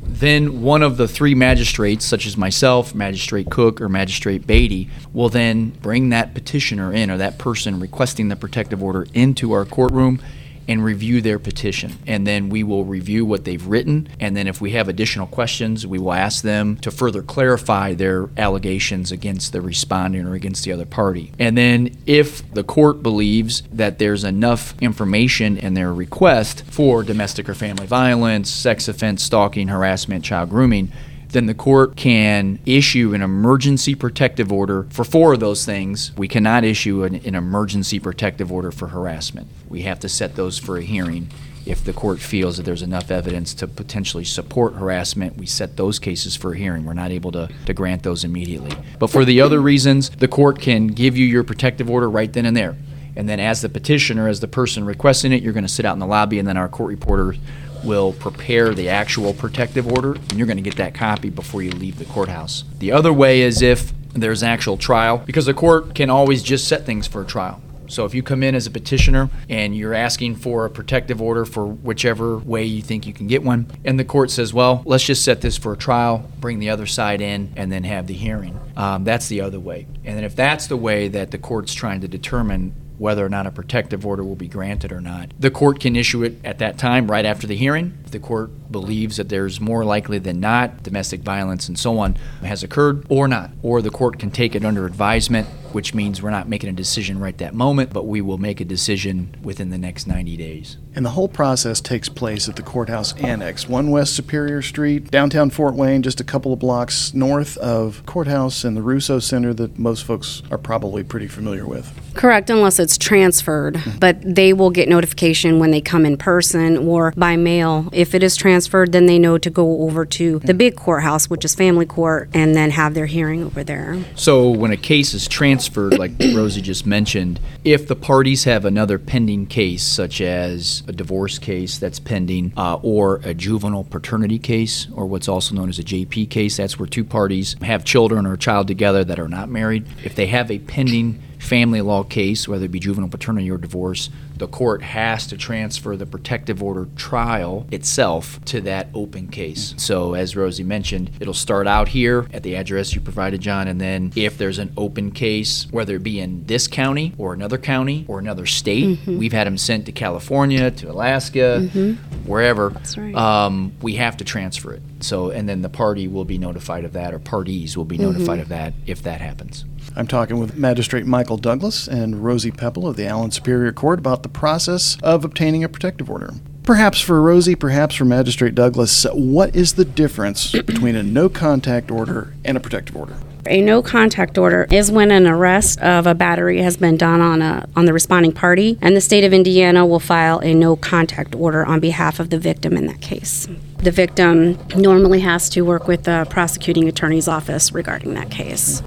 Then 0.10 0.62
one 0.62 0.84
of 0.84 0.96
the 0.96 1.08
three 1.08 1.36
magistrates, 1.36 2.06
such 2.06 2.26
as 2.26 2.38
myself, 2.38 2.96
Magistrate 2.96 3.50
Cook, 3.50 3.82
or 3.82 3.90
Magistrate 3.90 4.48
Beatty, 4.48 4.90
will 5.14 5.28
then 5.28 5.72
bring 5.82 6.10
that 6.10 6.34
petitioner 6.34 6.94
in 6.94 7.12
or 7.12 7.18
that 7.18 7.38
person 7.38 7.80
requesting 7.80 8.30
the 8.30 8.38
protective 8.38 8.82
order 8.82 9.06
into 9.14 9.52
our 9.52 9.66
courtroom 9.66 10.22
and 10.68 10.84
review 10.84 11.22
their 11.22 11.40
petition. 11.40 11.98
And 12.06 12.28
then 12.28 12.50
we 12.50 12.64
will 12.64 12.86
review 12.86 13.26
what 13.26 13.46
they've 13.46 13.66
written. 13.66 14.10
And 14.20 14.36
then 14.36 14.48
if 14.48 14.60
we 14.60 14.72
have 14.72 14.90
additional 14.90 15.28
questions, 15.28 15.88
we 15.88 16.00
will 16.00 16.14
ask 16.14 16.44
them 16.44 16.78
to 16.78 16.92
further 16.92 17.22
clarify 17.22 17.94
their 17.94 18.30
allegations 18.38 19.12
against 19.12 19.54
the 19.54 19.62
respondent 19.62 20.28
or 20.28 20.34
against 20.34 20.64
the 20.66 20.72
other 20.72 20.86
party. 20.86 21.32
And 21.40 21.58
then 21.58 21.98
if 22.06 22.50
the 22.54 22.64
court 22.64 23.02
believes 23.02 23.64
that 23.72 24.00
there's 24.00 24.24
enough 24.24 24.74
information 24.82 25.58
in 25.58 25.74
their 25.74 25.94
request 25.94 26.64
for 26.66 27.04
domestic 27.04 27.48
or 27.48 27.54
family 27.54 27.88
violence, 27.88 28.50
sex 28.50 28.88
offense, 28.88 29.24
stalking, 29.24 29.70
harassment, 29.70 30.26
child 30.26 30.50
grooming, 30.50 30.92
then 31.30 31.46
the 31.46 31.54
court 31.54 31.96
can 31.96 32.60
issue 32.66 33.14
an 33.14 33.22
emergency 33.22 33.96
protective 33.96 34.52
order 34.52 34.88
for 34.90 35.04
four 35.04 35.34
of 35.34 35.40
those 35.40 35.66
things. 35.66 36.12
We 36.18 36.28
cannot 36.28 36.64
issue 36.64 37.04
an, 37.04 37.16
an 37.16 37.36
emergency 37.36 38.00
protective 38.00 38.52
order 38.52 38.72
for 38.72 38.88
harassment. 38.88 39.48
We 39.68 39.82
have 39.82 40.00
to 40.02 40.10
set 40.10 40.36
those 40.36 40.58
for 40.58 40.78
a 40.78 40.82
hearing. 40.82 41.30
If 41.66 41.84
the 41.84 41.92
court 41.92 42.20
feels 42.20 42.56
that 42.56 42.64
there's 42.64 42.82
enough 42.82 43.12
evidence 43.12 43.54
to 43.56 43.68
potentially 43.68 44.24
support 44.24 44.76
harassment, 44.76 45.36
we 45.36 45.46
set 45.46 45.76
those 45.76 46.00
cases 46.00 46.34
for 46.34 46.54
a 46.54 46.58
hearing. 46.58 46.86
We're 46.86 46.94
not 46.94 47.12
able 47.12 47.34
to, 47.34 47.50
to 47.66 47.74
grant 47.74 48.04
those 48.04 48.24
immediately. 48.24 48.72
But 49.00 49.10
for 49.10 49.26
the 49.26 49.42
other 49.42 49.60
reasons, 49.60 50.10
the 50.10 50.30
court 50.30 50.62
can 50.62 50.88
give 50.88 51.18
you 51.18 51.26
your 51.26 51.44
protective 51.44 51.90
order 51.90 52.10
right 52.10 52.32
then 52.32 52.46
and 52.46 52.56
there. 52.56 52.78
And 53.18 53.28
then 53.28 53.42
as 53.42 53.62
the 53.62 53.70
petitioner, 53.70 54.30
as 54.30 54.40
the 54.40 54.48
person 54.48 54.86
requesting 54.86 55.34
it, 55.34 55.42
you're 55.44 55.52
going 55.52 55.66
to 55.66 55.70
sit 55.70 55.86
out 55.86 55.94
in 55.94 56.00
the 56.00 56.06
lobby, 56.06 56.40
and 56.40 56.48
then 56.48 56.56
our 56.56 56.70
court 56.70 56.90
reporter 56.90 57.36
will 57.84 58.14
prepare 58.14 58.74
the 58.74 58.90
actual 58.90 59.34
protective 59.34 59.92
order, 59.92 60.14
and 60.14 60.34
you're 60.34 60.48
going 60.48 60.58
to 60.58 60.64
get 60.64 60.78
that 60.78 60.94
copy 60.94 61.30
before 61.30 61.62
you 61.62 61.72
leave 61.72 62.00
the 62.00 62.06
courthouse. 62.06 62.64
The 62.80 62.92
other 62.92 63.14
way 63.14 63.42
is 63.42 63.62
if 63.62 63.92
there's 64.14 64.42
an 64.42 64.50
actual 64.50 64.78
trial, 64.78 65.18
because 65.20 65.46
the 65.46 65.54
court 65.54 65.96
can 65.96 66.10
always 66.10 66.44
just 66.44 66.68
set 66.68 66.86
things 66.86 67.08
for 67.08 67.22
a 67.22 67.26
trial. 67.26 67.62
So 67.90 68.06
if 68.06 68.14
you 68.14 68.22
come 68.22 68.44
in 68.44 68.54
as 68.54 68.68
a 68.68 68.72
petitioner 68.72 69.30
and 69.50 69.76
you're 69.76 69.94
asking 69.94 70.36
for 70.36 70.66
a 70.66 70.70
protective 70.70 71.22
order 71.22 71.46
for 71.46 71.66
whichever 71.66 72.38
way 72.38 72.66
you 72.66 72.82
think 72.82 73.08
you 73.08 73.14
can 73.14 73.28
get 73.28 73.44
one, 73.44 73.72
and 73.86 74.00
the 74.00 74.06
court 74.06 74.30
says, 74.30 74.54
well, 74.54 74.84
let's 74.86 75.06
just 75.06 75.24
set 75.24 75.42
this 75.42 75.58
for 75.58 75.74
a 75.74 75.78
trial, 75.78 76.30
bring 76.40 76.60
the 76.60 76.70
other 76.70 76.86
side 76.86 77.22
in, 77.22 77.54
and 77.56 77.72
then 77.72 77.84
have 77.84 78.08
the 78.08 78.14
hearing. 78.14 78.60
Um, 78.76 79.04
that's 79.04 79.30
the 79.30 79.42
other 79.42 79.60
way. 79.60 79.88
And 80.04 80.18
then 80.18 80.24
if 80.24 80.36
that's 80.36 80.68
the 80.68 80.78
way 80.78 81.08
that 81.08 81.32
the 81.32 81.38
court's 81.38 81.74
trying 81.74 82.02
to 82.02 82.08
determine 82.08 82.74
whether 82.98 83.26
or 83.26 83.30
not 83.30 83.46
a 83.46 83.52
protective 83.52 84.06
order 84.06 84.24
will 84.24 84.36
be 84.36 84.48
granted 84.48 84.92
or 84.92 85.02
not. 85.02 85.32
The 85.40 85.52
court 85.52 85.80
can 85.80 85.96
issue 85.96 86.24
it 86.24 86.36
at 86.44 86.60
that 86.60 86.78
time, 86.78 87.10
right 87.10 87.26
after 87.26 87.48
the 87.48 87.56
hearing. 87.56 87.98
If 88.06 88.12
the 88.12 88.20
court 88.20 88.72
believes 88.72 89.18
that 89.18 89.30
there's 89.30 89.62
more 89.62 89.86
likely 89.86 90.20
than 90.20 90.40
not 90.40 90.84
domestic 90.84 91.22
violence 91.22 91.68
and 91.68 91.78
so 91.78 92.00
on 92.00 92.16
has 92.42 92.64
occurred 92.64 93.06
or 93.10 93.28
not. 93.28 93.52
Or 93.62 93.82
the 93.82 93.90
court 93.90 94.20
can 94.20 94.32
take 94.32 94.56
it 94.56 94.66
under 94.66 94.86
advisement, 94.86 95.48
which 95.74 95.94
means 95.94 96.22
we're 96.22 96.30
not 96.30 96.48
making 96.48 96.70
a 96.70 96.74
decision 96.74 97.20
right 97.20 97.38
that 97.38 97.54
moment, 97.54 97.92
but 97.94 98.06
we 98.06 98.22
will 98.22 98.38
make 98.38 98.60
a 98.60 98.66
decision 98.66 99.36
within 99.42 99.70
the 99.70 99.78
next 99.78 100.08
90 100.08 100.38
days. 100.38 100.78
And 100.96 101.06
the 101.06 101.12
whole 101.12 101.28
process 101.28 101.80
takes 101.80 102.10
place 102.10 102.50
at 102.50 102.56
the 102.56 102.64
courthouse 102.64 103.14
annex, 103.18 103.68
1 103.68 103.92
West 103.92 104.16
Superior 104.16 104.62
Street, 104.62 105.12
downtown 105.12 105.50
Fort 105.50 105.76
Wayne, 105.76 106.02
just 106.02 106.20
a 106.20 106.24
couple 106.24 106.54
of 106.54 106.60
blocks 106.60 107.14
north 107.14 107.58
of 107.58 108.04
courthouse 108.06 108.64
and 108.64 108.76
the 108.76 108.82
Rousseau 108.82 109.20
Centre 109.20 109.54
that 109.54 109.78
most 109.78 110.04
folks 110.06 110.42
are 110.50 110.58
probably 110.58 111.04
pretty 111.04 111.28
familiar 111.28 111.68
with. 111.68 111.92
Correct, 112.16 112.50
unless 112.50 112.80
it's 112.80 112.98
transferred. 112.98 113.76
Mm-hmm. 113.76 114.00
But 114.00 114.18
they 114.24 114.54
will 114.54 114.72
get 114.72 114.90
notification 114.90 115.60
when 115.60 115.70
they 115.70 115.82
come 115.82 116.06
in 116.06 116.18
person 116.18 116.78
or 116.78 117.14
by 117.16 117.36
mail. 117.36 117.90
If 117.92 118.16
it 118.16 118.24
is 118.24 118.36
transferred, 118.36 118.92
then 118.92 119.06
they 119.06 119.20
know 119.20 119.38
to 119.38 119.50
go 119.50 119.84
over 119.84 120.06
to 120.06 120.40
the 120.40 120.56
big 120.56 120.76
courthouse, 120.76 121.30
which 121.30 121.46
is 121.46 121.54
family 121.54 121.86
court, 121.86 122.30
and 122.34 122.56
then 122.56 122.72
have 122.72 122.96
their 122.96 123.06
hearing 123.06 123.44
over 123.44 123.64
there. 123.64 124.04
So 124.16 124.50
when 124.50 124.72
a 124.72 124.78
case 124.78 125.14
is 125.14 125.28
transferred, 125.28 125.57
transferred, 125.58 125.98
like 125.98 126.12
Rosie 126.36 126.62
just 126.62 126.86
mentioned, 126.86 127.40
if 127.64 127.88
the 127.88 127.96
parties 127.96 128.44
have 128.44 128.64
another 128.64 129.00
pending 129.00 129.48
case, 129.48 129.82
such 129.82 130.22
as 130.22 130.84
a 130.88 130.92
divorce 130.92 131.40
case 131.40 131.80
that's 131.80 132.00
pending, 132.00 132.54
uh, 132.56 132.76
or 132.84 133.22
a 133.24 133.34
juvenile 133.34 133.84
paternity 133.84 134.38
case, 134.38 134.88
or 134.94 135.08
what's 135.08 135.28
also 135.28 135.56
known 135.56 135.68
as 135.68 135.80
a 135.80 135.84
JP 135.84 136.30
case, 136.30 136.58
that's 136.58 136.78
where 136.78 136.88
two 136.88 137.04
parties 137.04 137.56
have 137.64 137.84
children 137.84 138.28
or 138.28 138.34
a 138.34 138.38
child 138.38 138.68
together 138.68 139.04
that 139.04 139.18
are 139.18 139.28
not 139.28 139.50
married. 139.50 139.88
If 140.04 140.14
they 140.14 140.28
have 140.28 140.52
a 140.52 140.60
pending 140.60 141.24
family 141.40 141.82
law 141.82 142.04
case, 142.04 142.48
whether 142.48 142.66
it 142.66 142.72
be 142.72 142.80
juvenile 142.80 143.10
paternity 143.10 143.50
or 143.50 143.58
divorce, 143.58 144.10
the 144.38 144.48
court 144.48 144.82
has 144.84 145.28
to 145.28 145.38
transfer 145.38 145.96
the 145.96 146.06
protective 146.06 146.62
order 146.62 146.88
trial 146.96 147.66
itself 147.72 148.44
to 148.46 148.62
that 148.62 148.88
open 148.94 149.28
case. 149.28 149.74
So, 149.78 150.14
as 150.14 150.36
Rosie 150.36 150.64
mentioned, 150.64 151.12
it'll 151.20 151.34
start 151.34 151.68
out 151.68 151.90
here 151.90 152.28
at 152.34 152.44
the 152.44 152.56
address 152.56 152.94
you 152.94 153.02
provided, 153.02 153.42
John, 153.42 153.68
and 153.68 153.82
then 153.82 154.12
if 154.16 154.38
there's 154.38 154.60
an 154.60 154.72
open 154.78 155.12
case, 155.12 155.68
whether 155.72 155.96
it 155.96 156.04
be 156.04 156.20
in 156.20 156.46
this 156.46 156.68
county 156.68 157.14
or 157.18 157.34
another 157.34 157.58
county 157.58 158.06
or 158.08 158.20
another 158.20 158.46
state, 158.46 159.00
mm-hmm. 159.00 159.18
we've 159.18 159.34
had 159.34 159.48
them 159.48 159.58
sent 159.58 159.86
to 159.88 159.92
California, 159.92 160.72
to 160.72 160.92
Alaska, 160.92 161.62
mm-hmm. 161.62 161.94
wherever. 162.30 162.70
That's 162.70 162.98
right. 162.98 163.16
Um, 163.16 163.74
we 163.82 163.96
have 163.96 164.18
to 164.18 164.24
transfer 164.24 164.74
it. 164.74 164.82
So, 165.00 165.30
and 165.30 165.48
then 165.48 165.62
the 165.62 165.70
party 165.70 166.08
will 166.08 166.26
be 166.26 166.38
notified 166.38 166.86
of 166.86 166.94
that, 166.94 167.14
or 167.14 167.20
parties 167.20 167.78
will 167.78 167.86
be 167.86 167.98
mm-hmm. 167.98 168.12
notified 168.12 168.40
of 168.40 168.50
that 168.50 168.74
if 168.86 169.04
that 169.04 169.22
happens. 169.22 169.66
I'm 169.96 170.08
talking 170.08 170.40
with 170.40 170.56
Magistrate 170.56 171.06
Michael 171.06 171.38
Douglas 171.38 171.88
and 171.88 172.24
Rosie 172.24 172.52
Pepple 172.52 172.88
of 172.88 172.96
the 172.96 173.08
Allen 173.08 173.32
Superior 173.32 173.72
Court 173.72 174.00
about 174.00 174.24
the 174.24 174.30
process 174.30 174.98
of 175.02 175.26
obtaining 175.26 175.64
a 175.64 175.70
protective 175.70 176.10
order. 176.10 176.34
Perhaps 176.64 177.00
for 177.00 177.22
Rosie, 177.22 177.56
perhaps 177.56 177.96
for 177.96 178.06
Magistrate 178.06 178.54
Douglas, 178.54 179.06
what 179.14 179.56
is 179.56 179.74
the 179.74 179.86
difference 179.86 180.52
between 180.66 180.96
a 180.96 181.04
no 181.04 181.30
contact 181.30 181.90
order 181.90 182.34
and 182.44 182.58
a 182.58 182.60
protective 182.60 182.96
order? 182.96 183.16
A 183.46 183.62
no 183.62 183.82
contact 183.82 184.38
order 184.38 184.68
is 184.70 184.92
when 184.92 185.10
an 185.10 185.26
arrest 185.26 185.80
of 185.80 186.06
a 186.06 186.14
battery 186.14 186.62
has 186.62 186.76
been 186.76 186.98
done 186.98 187.22
on 187.22 187.42
a 187.42 187.66
on 187.78 187.86
the 187.86 187.94
responding 187.94 188.34
party 188.34 188.78
and 188.82 188.94
the 188.94 189.02
state 189.02 189.24
of 189.24 189.34
Indiana 189.34 189.86
will 189.86 190.02
file 190.02 190.40
a 190.40 190.54
no 190.54 190.76
contact 190.76 191.34
order 191.34 191.66
on 191.66 191.80
behalf 191.80 192.20
of 192.20 192.30
the 192.30 192.38
victim 192.38 192.76
in 192.76 192.88
that 192.88 193.00
case. 193.00 193.48
The 193.78 193.92
victim 193.92 194.58
normally 194.76 195.22
has 195.22 195.50
to 195.52 195.62
work 195.62 195.88
with 195.88 196.04
the 196.04 196.28
prosecuting 196.30 196.90
attorney's 196.90 197.30
office 197.30 197.72
regarding 197.72 198.16
that 198.16 198.30
case. 198.30 198.84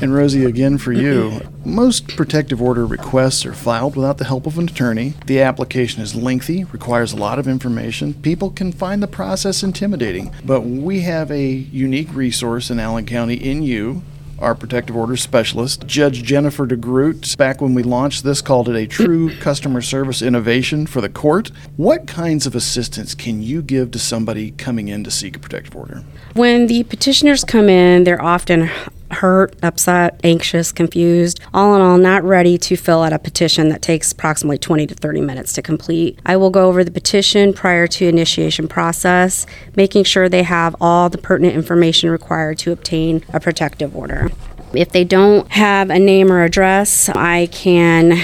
And 0.00 0.14
Rosie, 0.14 0.44
again 0.44 0.78
for 0.78 0.92
you, 0.92 1.40
most 1.64 2.08
protective 2.08 2.60
order 2.60 2.84
requests 2.84 3.46
are 3.46 3.54
filed 3.54 3.96
without 3.96 4.18
the 4.18 4.24
help 4.24 4.46
of 4.46 4.58
an 4.58 4.68
attorney. 4.68 5.14
The 5.26 5.40
application 5.40 6.02
is 6.02 6.14
lengthy, 6.14 6.64
requires 6.64 7.12
a 7.12 7.16
lot 7.16 7.38
of 7.38 7.48
information. 7.48 8.14
People 8.14 8.50
can 8.50 8.72
find 8.72 9.02
the 9.02 9.06
process 9.06 9.62
intimidating, 9.62 10.32
but 10.44 10.62
we 10.62 11.00
have 11.00 11.30
a 11.30 11.46
unique 11.46 12.12
resource 12.12 12.70
in 12.70 12.78
Allen 12.78 13.06
County 13.06 13.34
in 13.34 13.62
you. 13.62 14.02
Our 14.40 14.56
protective 14.56 14.96
order 14.96 15.16
specialist, 15.16 15.86
Judge 15.86 16.24
Jennifer 16.24 16.66
DeGroot, 16.66 17.36
back 17.36 17.60
when 17.60 17.72
we 17.72 17.84
launched 17.84 18.24
this, 18.24 18.42
called 18.42 18.68
it 18.68 18.74
a 18.74 18.86
true 18.86 19.34
customer 19.40 19.80
service 19.80 20.22
innovation 20.22 20.86
for 20.86 21.00
the 21.00 21.08
court. 21.08 21.52
What 21.76 22.08
kinds 22.08 22.44
of 22.44 22.56
assistance 22.56 23.14
can 23.14 23.42
you 23.42 23.62
give 23.62 23.92
to 23.92 23.98
somebody 23.98 24.50
coming 24.50 24.88
in 24.88 25.04
to 25.04 25.10
seek 25.10 25.36
a 25.36 25.38
protective 25.38 25.76
order? 25.76 26.02
When 26.34 26.66
the 26.66 26.82
petitioners 26.82 27.44
come 27.44 27.68
in, 27.68 28.02
they're 28.02 28.20
often 28.20 28.70
hurt, 29.14 29.56
upset, 29.62 30.20
anxious, 30.24 30.72
confused, 30.72 31.40
all 31.52 31.74
in 31.74 31.80
all, 31.80 31.98
not 31.98 32.22
ready 32.24 32.58
to 32.58 32.76
fill 32.76 33.02
out 33.02 33.12
a 33.12 33.18
petition 33.18 33.68
that 33.68 33.82
takes 33.82 34.12
approximately 34.12 34.58
20 34.58 34.86
to 34.86 34.94
30 34.94 35.20
minutes 35.20 35.52
to 35.54 35.62
complete. 35.62 36.18
I 36.26 36.36
will 36.36 36.50
go 36.50 36.68
over 36.68 36.84
the 36.84 36.90
petition 36.90 37.52
prior 37.52 37.86
to 37.88 38.08
initiation 38.08 38.68
process, 38.68 39.46
making 39.76 40.04
sure 40.04 40.28
they 40.28 40.42
have 40.42 40.76
all 40.80 41.08
the 41.08 41.18
pertinent 41.18 41.54
information 41.54 42.10
required 42.10 42.58
to 42.58 42.72
obtain 42.72 43.24
a 43.32 43.40
protective 43.40 43.96
order. 43.96 44.30
If 44.72 44.90
they 44.90 45.04
don't 45.04 45.50
have 45.52 45.90
a 45.90 45.98
name 45.98 46.32
or 46.32 46.42
address, 46.42 47.08
I 47.08 47.46
can 47.46 48.20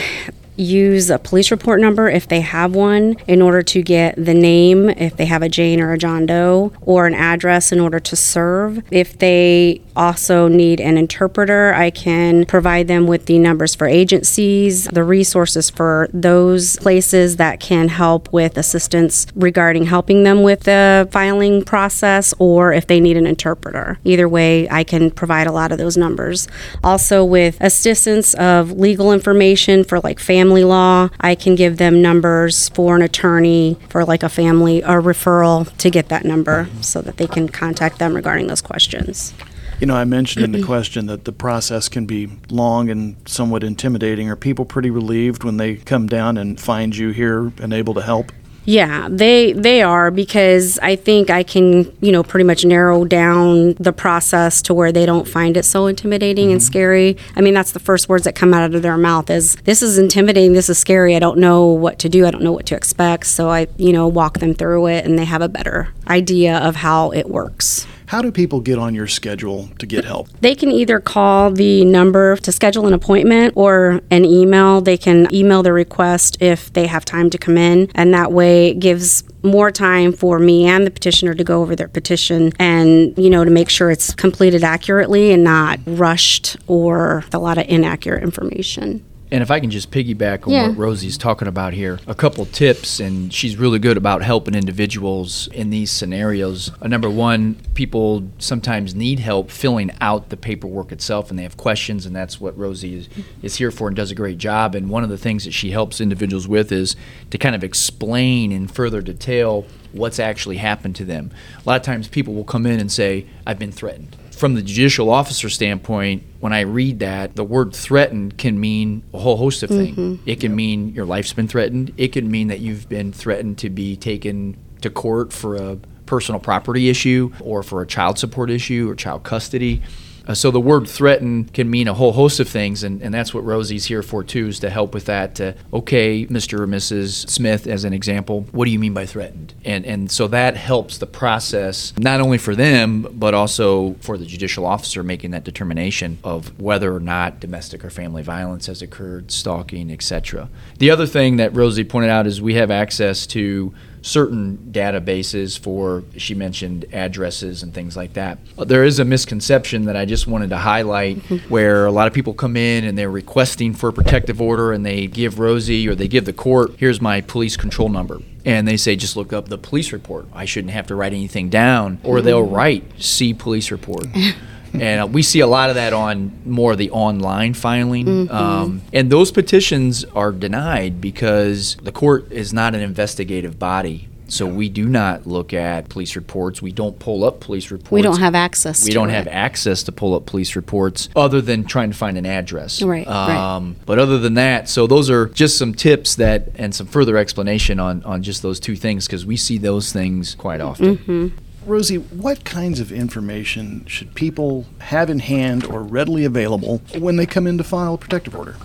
use 0.61 1.11
a 1.11 1.19
police 1.19 1.51
report 1.51 1.81
number 1.81 2.09
if 2.09 2.29
they 2.29 2.41
have 2.41 2.75
one 2.75 3.17
in 3.27 3.41
order 3.43 3.63
to 3.63 3.83
get 3.83 4.15
the 4.17 4.35
name 4.35 4.91
if 4.91 5.17
they 5.17 5.27
have 5.27 5.43
a 5.43 5.49
Jane 5.49 5.81
or 5.81 5.93
a 5.93 5.99
John 5.99 6.27
Doe 6.27 6.73
or 6.83 7.07
an 7.07 7.15
address 7.15 7.73
in 7.73 7.81
order 7.81 7.99
to 8.01 8.17
serve. 8.17 8.83
If 8.91 9.19
they 9.19 9.81
also 9.97 10.49
need 10.49 10.81
an 10.81 10.97
interpreter, 10.97 11.75
I 11.75 11.91
can 11.91 12.45
provide 12.47 12.89
them 12.89 13.07
with 13.07 13.27
the 13.27 13.39
numbers 13.39 13.75
for 13.75 13.87
agencies, 13.87 14.85
the 14.85 15.05
resources 15.05 15.71
for 15.71 16.09
those 16.13 16.77
places 16.77 17.37
that 17.37 17.61
can 17.61 17.89
help 17.89 18.33
with 18.33 18.57
assistance 18.57 19.27
regarding 19.35 19.87
helping 19.87 20.23
them 20.25 20.43
with 20.43 20.61
the 20.61 21.09
filing 21.11 21.65
process 21.65 22.35
or 22.39 22.73
if 22.73 22.87
they 22.87 23.01
need 23.01 23.17
an 23.17 23.27
interpreter. 23.27 23.99
Either 24.05 24.29
way, 24.29 24.69
I 24.69 24.85
can 24.85 25.11
provide 25.11 25.47
a 25.47 25.53
lot 25.53 25.73
of 25.73 25.79
those 25.79 25.97
numbers. 25.97 26.49
Also 26.85 27.25
with 27.25 27.57
assistance 27.61 28.35
of 28.35 28.73
legal 28.73 29.13
information 29.13 29.85
for 29.85 30.01
like 30.01 30.19
family 30.19 30.50
law, 30.53 31.09
I 31.21 31.35
can 31.35 31.55
give 31.55 31.77
them 31.77 32.03
numbers 32.03 32.69
for 32.71 32.97
an 32.97 33.03
attorney 33.03 33.79
for 33.89 34.05
like 34.05 34.23
a 34.23 34.29
family 34.29 34.83
or 34.83 35.01
referral 35.01 35.75
to 35.79 35.91
get 35.91 36.09
that 36.09 36.25
number 36.25 36.69
so 36.81 37.01
that 37.03 37.17
they 37.17 37.27
can 37.27 37.49
contact 37.49 37.99
them 37.99 38.15
regarding 38.15 38.47
those 38.47 38.61
questions. 38.61 39.33
You 39.81 39.87
know, 39.87 39.97
I 39.97 40.05
mentioned 40.05 40.45
in 40.45 40.53
the 40.53 40.63
question 40.67 41.07
that 41.07 41.25
the 41.25 41.33
process 41.33 41.89
can 41.89 42.05
be 42.05 42.29
long 42.51 42.91
and 42.91 43.17
somewhat 43.27 43.65
intimidating. 43.65 44.29
Are 44.29 44.37
people 44.37 44.65
pretty 44.67 44.91
relieved 44.91 45.43
when 45.43 45.57
they 45.57 45.77
come 45.77 46.07
down 46.07 46.37
and 46.37 46.61
find 46.61 46.95
you 46.95 47.11
here 47.11 47.53
and 47.61 47.73
able 47.73 47.95
to 47.95 48.03
help? 48.03 48.33
Yeah, 48.65 49.09
they 49.11 49.53
they 49.53 49.83
are 49.83 50.11
because 50.11 50.79
I 50.81 50.97
think 50.97 51.31
I 51.31 51.43
can, 51.43 51.91
you 52.01 52.13
know, 52.13 52.23
pretty 52.23 52.45
much 52.45 52.65
narrow 52.65 53.05
down 53.05 53.75
the 53.75 53.93
process 53.93 54.61
to 54.63 54.75
where 54.75 54.93
they 54.93 55.07
don't 55.07 55.27
find 55.27 55.57
it 55.57 55.65
so 55.65 55.87
intimidating 55.87 56.53
and 56.53 56.61
mm-hmm. 56.61 56.67
scary. 56.67 57.17
I 57.37 57.41
mean, 57.41 57.55
that's 57.55 57.73
the 57.73 57.81
first 57.81 58.09
words 58.09 58.25
that 58.25 58.35
come 58.35 58.53
out 58.53 58.75
of 58.75 58.83
their 58.83 58.99
mouth 58.99 59.31
is 59.31 59.57
this 59.65 59.83
is 59.83 59.99
intimidating, 59.99 60.53
this 60.53 60.69
is 60.69 60.79
scary. 60.79 61.17
I 61.17 61.19
don't 61.19 61.39
know 61.39 61.67
what 61.67 61.99
to 62.01 62.09
do. 62.09 62.27
I 62.27 62.31
don't 62.31 62.43
know 62.43 62.53
what 62.53 62.67
to 62.67 62.77
expect. 62.77 63.27
So 63.27 63.51
I, 63.51 63.67
you 63.77 63.93
know, 63.93 64.07
walk 64.07 64.39
them 64.41 64.55
through 64.55 64.89
it 64.89 65.05
and 65.07 65.19
they 65.19 65.25
have 65.25 65.43
a 65.43 65.49
better 65.49 65.89
idea 66.07 66.59
of 66.59 66.77
how 66.77 67.13
it 67.13 67.29
works. 67.29 67.87
How 68.11 68.21
do 68.21 68.33
people 68.33 68.61
get 68.61 68.77
on 68.77 68.93
your 68.93 69.07
schedule 69.07 69.69
to 69.79 69.87
get 69.87 70.05
help? 70.05 70.29
They 70.41 70.57
can 70.57 70.73
either 70.73 70.99
call 70.99 71.53
the 71.53 71.85
number 71.85 72.35
to 72.39 72.51
schedule 72.51 72.89
an 72.89 72.93
appointment 72.93 73.53
or 73.55 74.01
an 74.11 74.25
email. 74.25 74.81
They 74.81 74.97
can 74.97 75.33
email 75.33 75.63
the 75.63 75.73
request 75.73 76.37
if 76.43 76.73
they 76.73 76.89
have 76.89 77.05
time 77.05 77.31
to 77.31 77.39
come 77.39 77.57
in, 77.57 77.89
and 77.95 78.13
that 78.13 78.33
way 78.33 78.71
it 78.71 78.81
gives 78.81 79.23
more 79.45 79.71
time 79.71 80.13
for 80.13 80.41
me 80.41 80.67
and 80.67 80.85
the 80.85 80.91
petitioner 80.91 81.35
to 81.35 81.45
go 81.45 81.63
over 81.63 81.77
their 81.77 81.87
petition 81.87 82.51
and, 82.59 83.17
you 83.17 83.31
know, 83.31 83.45
to 83.45 83.51
make 83.51 83.71
sure 83.71 83.93
it's 83.93 84.13
completed 84.13 84.65
accurately 84.65 85.31
and 85.31 85.45
not 85.45 85.79
rushed 85.87 86.57
or 86.67 87.23
a 87.33 87.39
lot 87.39 87.59
of 87.59 87.67
inaccurate 87.69 88.25
information. 88.25 89.07
And 89.33 89.43
if 89.43 89.51
I 89.51 89.61
can 89.61 89.71
just 89.71 89.93
piggyback 89.93 90.47
on 90.47 90.53
Yeah. 90.53 90.69
what 90.69 90.77
Rosie's 90.77 91.17
talking 91.17 91.47
about 91.47 91.73
here, 91.73 92.01
a 92.09 92.15
couple 92.17 92.45
tips, 92.47 92.99
and 92.99 93.33
she's 93.33 93.57
really 93.57 93.79
good 93.79 93.97
about 93.97 94.23
helping 94.25 94.55
individuals 94.55 95.49
in 95.53 95.71
these 95.71 95.91
scenarios. 95.93 96.73
Uh, 96.83 96.89
number 96.89 97.09
one, 97.09 97.57
people 97.75 98.25
sometimes 98.39 98.93
need 98.95 99.21
help 99.21 99.51
filling 99.51 99.93
out 100.01 100.31
the 100.31 100.37
paperwork 100.37 100.91
itself, 100.91 101.31
and 101.31 101.39
they 101.39 101.45
have 101.45 101.57
questions, 101.57 102.07
and 102.07 102.17
that's 102.17 102.41
what 102.41 102.59
Rosie 102.59 102.97
is, 102.97 103.09
is 103.41 103.57
here 103.57 103.71
for 103.71 103.87
and 103.87 103.97
does 103.97 104.11
a 104.11 104.17
great 104.17 104.39
job. 104.39 104.75
And 104.75 104.91
one 104.91 105.05
of 105.05 105.11
the 105.11 105.19
things 105.19 105.45
that 105.45 105.53
she 105.53 105.71
helps 105.71 106.01
individuals 106.01 106.49
with 106.49 106.73
is 106.73 106.97
to 107.31 107.39
kind 107.39 107.55
of 107.55 107.63
explain 107.63 108.51
in 108.51 108.67
further 108.67 109.01
detail 109.01 109.65
what's 109.93 110.19
actually 110.19 110.57
happened 110.57 110.97
to 110.97 111.05
them. 111.05 111.31
A 111.65 111.69
lot 111.69 111.77
of 111.77 111.83
times 111.83 112.09
people 112.09 112.35
will 112.35 112.45
come 112.45 112.67
in 112.67 112.81
and 112.81 112.91
say, 112.91 113.27
I've 113.47 113.59
been 113.61 113.73
threatened 113.73 114.17
from 114.41 114.55
the 114.55 114.63
judicial 114.63 115.11
officer 115.11 115.51
standpoint, 115.51 116.23
when 116.41 116.55
I 116.55 116.61
read 116.61 117.01
that, 117.01 117.37
the 117.37 117.45
word 117.45 117.75
threatened 117.75 118.39
can 118.39 118.59
mean 118.59 119.03
a 119.13 119.19
whole 119.19 119.37
host 119.37 119.63
of 119.63 119.69
things. 119.69 119.97
Mm-hmm. 119.97 120.23
It 120.27 120.41
can 120.41 120.57
mean 120.57 120.95
your 120.95 121.05
life's 121.05 121.35
been 121.35 121.47
threatened. 121.47 121.93
It 121.99 122.15
can 122.15 122.31
mean 122.31 122.49
that 122.49 122.61
you've 122.61 122.89
been 122.89 123.13
threatened 123.13 123.59
to 123.59 123.69
be 123.69 123.97
taken 123.97 124.57
to 124.81 124.89
court 124.89 125.35
for 125.35 125.57
a 125.57 125.77
personal 126.07 126.41
property 126.41 126.89
issue 126.89 127.31
or 127.41 127.63
for 127.63 127.83
a 127.83 127.87
child 127.87 128.19
support 128.19 128.51
issue 128.51 128.89
or 128.89 128.95
child 128.95 129.25
custody. 129.25 129.83
Uh, 130.27 130.35
so 130.35 130.51
the 130.51 130.61
word 130.61 130.89
threaten 130.89 131.45
can 131.45 131.71
mean 131.71 131.89
a 131.89 131.95
whole 131.95 132.13
host 132.13 132.41
of 132.41 132.49
things, 132.49 132.83
and, 132.83 133.03
and 133.03 133.13
that's 133.13 133.35
what 133.35 133.45
Rosie's 133.45 133.87
here 133.87 134.03
for 134.03 134.23
too, 134.23 134.49
is 134.49 134.61
to 134.61 134.71
help 134.71 134.95
with 134.95 135.07
that. 135.07 135.41
Uh, 135.41 135.53
okay, 135.73 136.27
Mr. 136.27 136.61
or 136.61 136.67
Mrs. 136.67 137.29
Smith, 137.29 137.67
as 137.67 137.85
an 137.85 137.93
example, 137.93 138.47
what 138.53 138.65
do 138.65 138.71
you 138.71 138.79
mean 138.79 138.95
by 138.95 139.07
threatened? 139.07 139.55
And 139.65 139.85
and 139.85 140.11
so 140.11 140.29
that 140.29 140.57
helps 140.57 140.99
the 140.99 141.07
process 141.07 141.93
not 141.99 142.21
only 142.21 142.39
for 142.39 142.55
them 142.55 143.07
but 143.13 143.35
also 143.35 143.95
for 144.01 144.17
the 144.17 144.27
judicial 144.27 144.67
officer 144.67 145.03
making 145.03 145.33
that 145.33 145.45
determination 145.45 146.19
of 146.25 146.59
whether 146.61 146.95
or 146.95 147.01
not 147.01 147.41
domestic 147.41 147.85
or 147.85 147.91
family 147.91 148.23
violence 148.23 148.67
has 148.67 148.83
occurred, 148.83 149.31
stalking, 149.31 149.91
etc. 149.91 150.49
The 150.79 150.91
other 150.91 151.07
thing 151.07 151.37
that 151.37 151.55
Rosie 151.55 151.85
pointed 151.85 152.11
out 152.11 152.27
is 152.27 152.41
we 152.41 152.55
have 152.55 152.71
access 152.71 153.27
to 153.29 153.75
certain 154.03 154.71
databases 154.71 155.59
for 155.59 156.03
she 156.17 156.35
mentioned 156.35 156.87
addresses 156.93 157.63
and 157.63 157.75
things 157.75 157.97
like 157.97 158.15
that. 158.15 158.39
There 158.57 158.85
is 158.85 158.99
a 158.99 159.05
misconception 159.05 159.85
that 159.87 159.97
i 159.97 160.05
just 160.05 160.27
wanted 160.27 160.51
to 160.51 160.57
highlight 160.57 161.19
where 161.49 161.87
a 161.87 161.91
lot 161.91 162.07
of 162.07 162.13
people 162.13 162.35
come 162.35 162.57
in 162.57 162.85
and 162.85 162.97
they're 162.97 163.11
requesting 163.11 163.75
for 163.75 163.89
a 163.89 163.93
protective 163.93 164.41
order 164.41 164.73
and 164.73 164.85
they 164.85 165.07
give 165.07 165.39
rosie 165.39 165.89
or 165.89 165.95
they 165.95 166.09
give 166.09 166.25
the 166.25 166.33
court 166.33 166.73
here's 166.79 167.01
my 167.01 167.21
police 167.21 167.57
control 167.57 167.89
number. 167.89 168.21
And 168.45 168.67
they 168.67 168.79
say 168.79 168.97
just 168.97 169.17
look 169.17 169.35
up 169.35 169.49
the 169.49 169.59
police 169.59 169.93
report. 169.93 170.27
I 170.33 170.47
shouldn't 170.47 170.73
have 170.73 170.87
to 170.87 170.95
write 170.95 171.13
anything 171.13 171.51
down. 171.51 171.99
Or 172.03 172.23
they'll 172.23 172.47
mm. 172.47 172.53
write 172.53 172.85
see 172.99 173.35
police 173.35 173.71
report 173.71 174.07
and 174.73 175.03
uh, 175.03 175.07
we 175.07 175.23
see 175.23 175.41
a 175.41 175.47
lot 175.47 175.69
of 175.71 175.77
that 175.77 175.93
on 175.93 176.33
more 176.45 176.73
of 176.73 176.79
the 176.79 176.91
online 176.91 177.55
filing. 177.55 178.07
Mm-hmm. 178.07 178.35
Um, 178.35 178.83
and 178.93 179.11
those 179.11 179.33
petitions 179.33 180.05
are 180.05 180.33
denied 180.33 181.01
because 181.01 181.77
the 181.83 181.93
court 181.93 182.31
is 182.31 182.53
not 182.53 182.75
an 182.75 182.81
investigative 182.81 183.59
body. 183.59 184.09
So 184.29 184.47
we 184.47 184.69
do 184.69 184.89
not 184.89 185.27
look 185.27 185.53
at 185.53 185.89
police 185.89 186.15
reports. 186.15 186.63
We 186.63 186.71
don't 186.71 186.97
pull 187.01 187.25
up 187.25 187.41
police 187.41 187.73
reports. 187.73 187.91
We 187.91 188.03
don't 188.03 188.21
have 188.21 188.37
access 188.37 188.85
We 188.85 188.91
to 188.91 188.95
don't 188.95 189.11
it. 189.11 189.15
have 189.15 189.27
access 189.27 189.83
to 189.83 189.93
pull 189.93 190.15
up 190.15 190.25
police 190.27 190.55
reports 190.55 191.09
other 191.17 191.41
than 191.41 191.65
trying 191.65 191.91
to 191.91 191.97
find 191.97 192.17
an 192.17 192.27
address. 192.27 192.81
Right, 192.81 193.07
right. 193.09 193.57
Um, 193.57 193.75
But 193.87 193.99
other 193.99 194.19
than 194.19 194.35
that, 194.35 194.69
so 194.69 194.87
those 194.87 195.11
are 195.11 195.27
just 195.27 195.59
some 195.59 195.75
tips 195.75 196.15
that 196.15 196.51
and 196.55 196.73
some 196.73 196.87
further 196.87 197.17
explanation 197.17 197.81
on 197.81 198.05
on 198.05 198.23
just 198.23 198.43
those 198.43 198.61
two 198.61 198.77
things 198.77 199.07
because 199.07 199.27
we 199.27 199.37
see 199.37 199.59
those 199.59 199.93
things 199.93 200.37
quite 200.37 200.61
often. 200.61 200.99
Mm-hmm. 200.99 201.29
Rosie, 201.67 201.97
what 201.97 202.45
kinds 202.45 202.81
of 202.81 202.91
information 202.91 203.85
should 203.87 204.15
people 204.15 204.65
have 204.79 205.11
in 205.11 205.19
hand 205.19 205.65
or 205.65 205.83
readily 205.83 206.25
available 206.25 206.79
when 206.99 207.17
they 207.17 207.27
come 207.27 207.47
in 207.47 207.59
to 207.59 207.65
file 207.65 207.95
a 207.95 207.99
protective 207.99 208.35
order? 208.35 208.57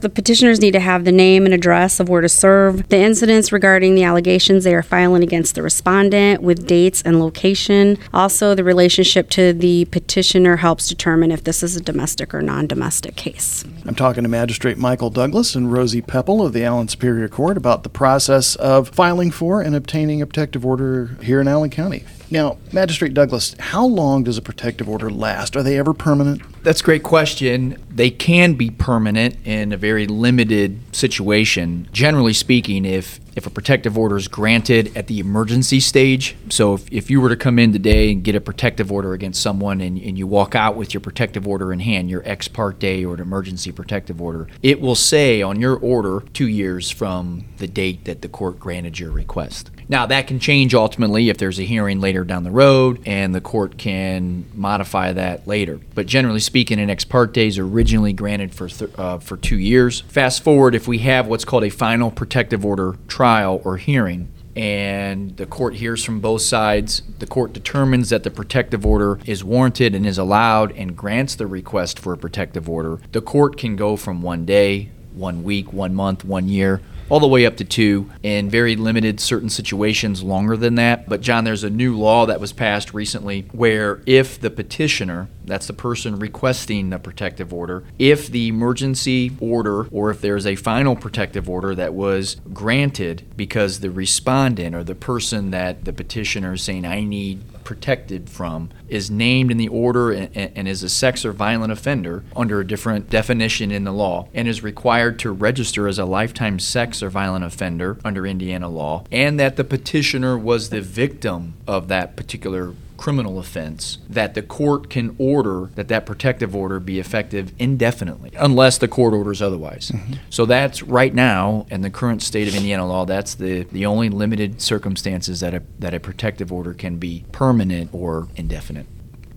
The 0.00 0.08
petitioners 0.08 0.62
need 0.62 0.70
to 0.70 0.80
have 0.80 1.04
the 1.04 1.12
name 1.12 1.44
and 1.44 1.52
address 1.52 2.00
of 2.00 2.08
where 2.08 2.22
to 2.22 2.28
serve, 2.28 2.88
the 2.88 2.96
incidents 2.96 3.52
regarding 3.52 3.94
the 3.94 4.02
allegations 4.02 4.64
they 4.64 4.74
are 4.74 4.82
filing 4.82 5.22
against 5.22 5.54
the 5.54 5.62
respondent 5.62 6.42
with 6.42 6.66
dates 6.66 7.02
and 7.02 7.20
location. 7.20 7.98
Also, 8.14 8.54
the 8.54 8.64
relationship 8.64 9.28
to 9.30 9.52
the 9.52 9.84
petitioner 9.86 10.56
helps 10.56 10.88
determine 10.88 11.30
if 11.30 11.44
this 11.44 11.62
is 11.62 11.76
a 11.76 11.82
domestic 11.82 12.32
or 12.32 12.40
non 12.40 12.66
domestic 12.66 13.14
case. 13.16 13.62
I'm 13.84 13.94
talking 13.94 14.22
to 14.22 14.28
Magistrate 14.30 14.78
Michael 14.78 15.10
Douglas 15.10 15.54
and 15.54 15.70
Rosie 15.70 16.00
Pepple 16.00 16.44
of 16.44 16.54
the 16.54 16.64
Allen 16.64 16.88
Superior 16.88 17.28
Court 17.28 17.58
about 17.58 17.82
the 17.82 17.90
process 17.90 18.56
of 18.56 18.88
filing 18.88 19.30
for 19.30 19.60
and 19.60 19.76
obtaining 19.76 20.22
a 20.22 20.26
protective 20.26 20.64
order 20.64 21.18
here 21.22 21.42
in 21.42 21.46
Allen 21.46 21.68
County. 21.68 22.04
Now, 22.32 22.58
Magistrate 22.72 23.12
Douglas, 23.12 23.56
how 23.58 23.84
long 23.84 24.22
does 24.22 24.38
a 24.38 24.42
protective 24.42 24.88
order 24.88 25.10
last? 25.10 25.56
Are 25.56 25.64
they 25.64 25.76
ever 25.76 25.92
permanent? 25.92 26.42
That's 26.62 26.80
a 26.80 26.84
great 26.84 27.02
question. 27.02 27.76
They 27.90 28.10
can 28.10 28.54
be 28.54 28.70
permanent 28.70 29.36
in 29.44 29.72
a 29.72 29.76
very 29.76 30.06
limited 30.06 30.78
situation. 30.94 31.88
Generally 31.90 32.34
speaking, 32.34 32.84
if 32.84 33.18
if 33.34 33.46
a 33.46 33.50
protective 33.50 33.96
order 33.96 34.16
is 34.16 34.28
granted 34.28 34.96
at 34.96 35.06
the 35.06 35.18
emergency 35.18 35.80
stage, 35.80 36.36
so 36.50 36.74
if, 36.74 36.92
if 36.92 37.10
you 37.10 37.20
were 37.20 37.28
to 37.28 37.36
come 37.36 37.58
in 37.58 37.72
today 37.72 38.12
and 38.12 38.22
get 38.22 38.34
a 38.34 38.40
protective 38.40 38.92
order 38.92 39.12
against 39.12 39.40
someone 39.40 39.80
and, 39.80 39.98
and 39.98 40.18
you 40.18 40.26
walk 40.26 40.54
out 40.54 40.76
with 40.76 40.92
your 40.92 41.00
protective 41.00 41.48
order 41.48 41.72
in 41.72 41.80
hand, 41.80 42.10
your 42.10 42.22
ex 42.24 42.48
parte 42.48 43.04
or 43.04 43.14
an 43.14 43.20
emergency 43.20 43.72
protective 43.72 44.20
order, 44.20 44.46
it 44.62 44.80
will 44.80 44.94
say 44.94 45.42
on 45.42 45.60
your 45.60 45.76
order 45.76 46.22
two 46.32 46.48
years 46.48 46.90
from 46.90 47.44
the 47.58 47.68
date 47.68 48.04
that 48.04 48.20
the 48.22 48.28
court 48.28 48.58
granted 48.60 48.98
your 48.98 49.10
request. 49.10 49.70
Now, 49.90 50.06
that 50.06 50.28
can 50.28 50.38
change 50.38 50.72
ultimately 50.72 51.30
if 51.30 51.38
there's 51.38 51.58
a 51.58 51.64
hearing 51.64 52.00
later 52.00 52.22
down 52.22 52.44
the 52.44 52.52
road 52.52 53.02
and 53.06 53.34
the 53.34 53.40
court 53.40 53.76
can 53.76 54.44
modify 54.54 55.12
that 55.14 55.48
later. 55.48 55.80
But 55.96 56.06
generally 56.06 56.38
speaking, 56.38 56.78
an 56.78 56.88
ex 56.88 57.04
parte 57.04 57.44
is 57.44 57.58
originally 57.58 58.12
granted 58.12 58.54
for, 58.54 58.68
th- 58.68 58.92
uh, 58.96 59.18
for 59.18 59.36
two 59.36 59.58
years. 59.58 60.02
Fast 60.02 60.44
forward, 60.44 60.76
if 60.76 60.86
we 60.86 60.98
have 60.98 61.26
what's 61.26 61.44
called 61.44 61.64
a 61.64 61.70
final 61.70 62.12
protective 62.12 62.64
order 62.64 62.98
trial 63.08 63.60
or 63.64 63.78
hearing, 63.78 64.28
and 64.54 65.36
the 65.36 65.46
court 65.46 65.74
hears 65.74 66.04
from 66.04 66.20
both 66.20 66.42
sides. 66.42 67.02
The 67.18 67.26
court 67.26 67.52
determines 67.52 68.10
that 68.10 68.22
the 68.22 68.30
protective 68.30 68.86
order 68.86 69.18
is 69.24 69.42
warranted 69.42 69.94
and 69.94 70.06
is 70.06 70.18
allowed 70.18 70.70
and 70.72 70.96
grants 70.96 71.34
the 71.34 71.46
request 71.48 71.98
for 71.98 72.12
a 72.12 72.16
protective 72.16 72.68
order. 72.68 73.00
The 73.10 73.22
court 73.22 73.56
can 73.56 73.74
go 73.74 73.96
from 73.96 74.22
one 74.22 74.44
day, 74.44 74.90
one 75.14 75.42
week, 75.42 75.72
one 75.72 75.94
month, 75.94 76.24
one 76.24 76.48
year, 76.48 76.80
all 77.10 77.20
the 77.20 77.28
way 77.28 77.44
up 77.44 77.56
to 77.58 77.64
two, 77.64 78.08
in 78.22 78.48
very 78.48 78.76
limited 78.76 79.20
certain 79.20 79.50
situations 79.50 80.22
longer 80.22 80.56
than 80.56 80.76
that. 80.76 81.08
But, 81.08 81.20
John, 81.20 81.44
there's 81.44 81.64
a 81.64 81.70
new 81.70 81.98
law 81.98 82.24
that 82.26 82.40
was 82.40 82.52
passed 82.52 82.94
recently 82.94 83.46
where 83.52 84.00
if 84.06 84.40
the 84.40 84.50
petitioner, 84.50 85.28
that's 85.44 85.66
the 85.66 85.72
person 85.72 86.18
requesting 86.18 86.90
the 86.90 86.98
protective 86.98 87.52
order, 87.52 87.84
if 87.98 88.28
the 88.28 88.48
emergency 88.48 89.32
order 89.40 89.86
or 89.88 90.10
if 90.10 90.20
there's 90.20 90.46
a 90.46 90.56
final 90.56 90.96
protective 90.96 91.50
order 91.50 91.74
that 91.74 91.92
was 91.92 92.36
granted 92.52 93.24
because 93.36 93.80
the 93.80 93.90
respondent 93.90 94.74
or 94.74 94.84
the 94.84 94.94
person 94.94 95.50
that 95.50 95.84
the 95.84 95.92
petitioner 95.92 96.54
is 96.54 96.62
saying, 96.62 96.84
I 96.84 97.02
need 97.02 97.42
protected 97.70 98.28
from 98.28 98.68
is 98.88 99.12
named 99.12 99.48
in 99.48 99.56
the 99.56 99.68
order 99.68 100.10
and, 100.10 100.36
and, 100.56 100.66
is 100.66 100.82
a 100.82 100.88
sex 100.88 101.24
or 101.24 101.30
violent 101.30 101.70
offender 101.70 102.24
under 102.34 102.58
a 102.58 102.66
different 102.66 103.08
definition 103.08 103.70
in 103.70 103.84
the 103.84 103.92
law 103.92 104.26
and 104.34 104.48
is 104.48 104.60
required 104.60 105.20
to 105.20 105.30
register 105.30 105.86
as 105.86 105.96
a 105.96 106.04
lifetime 106.04 106.58
sex 106.58 107.00
or 107.00 107.08
violent 107.08 107.44
offender 107.44 107.96
under 108.04 108.26
Indiana 108.26 108.68
law, 108.68 109.04
and 109.12 109.38
that 109.38 109.54
the 109.54 109.62
petitioner 109.62 110.36
was 110.36 110.70
the 110.70 110.80
victim 110.80 111.54
of 111.68 111.86
that 111.86 112.16
particular 112.16 112.74
criminal 113.00 113.38
offense 113.38 113.96
that 114.10 114.34
the 114.34 114.42
court 114.42 114.90
can 114.90 115.16
order 115.16 115.70
that 115.74 115.88
that 115.88 116.04
protective 116.04 116.54
order 116.54 116.78
be 116.78 117.00
effective 117.00 117.50
indefinitely 117.58 118.30
unless 118.36 118.76
the 118.76 118.86
court 118.86 119.14
orders 119.14 119.40
otherwise. 119.40 119.90
Mm-hmm. 119.90 120.12
So 120.28 120.44
that's 120.44 120.82
right 120.82 121.14
now 121.14 121.64
in 121.70 121.80
the 121.80 121.88
current 121.88 122.20
state 122.22 122.46
of 122.46 122.54
Indiana 122.54 122.86
law 122.86 123.06
that's 123.06 123.34
the 123.34 123.62
the 123.62 123.86
only 123.86 124.10
limited 124.10 124.60
circumstances 124.60 125.40
that 125.40 125.54
a 125.54 125.62
that 125.78 125.94
a 125.94 125.98
protective 125.98 126.52
order 126.52 126.74
can 126.74 126.98
be 126.98 127.24
permanent 127.32 127.88
or 127.94 128.28
indefinite. 128.36 128.84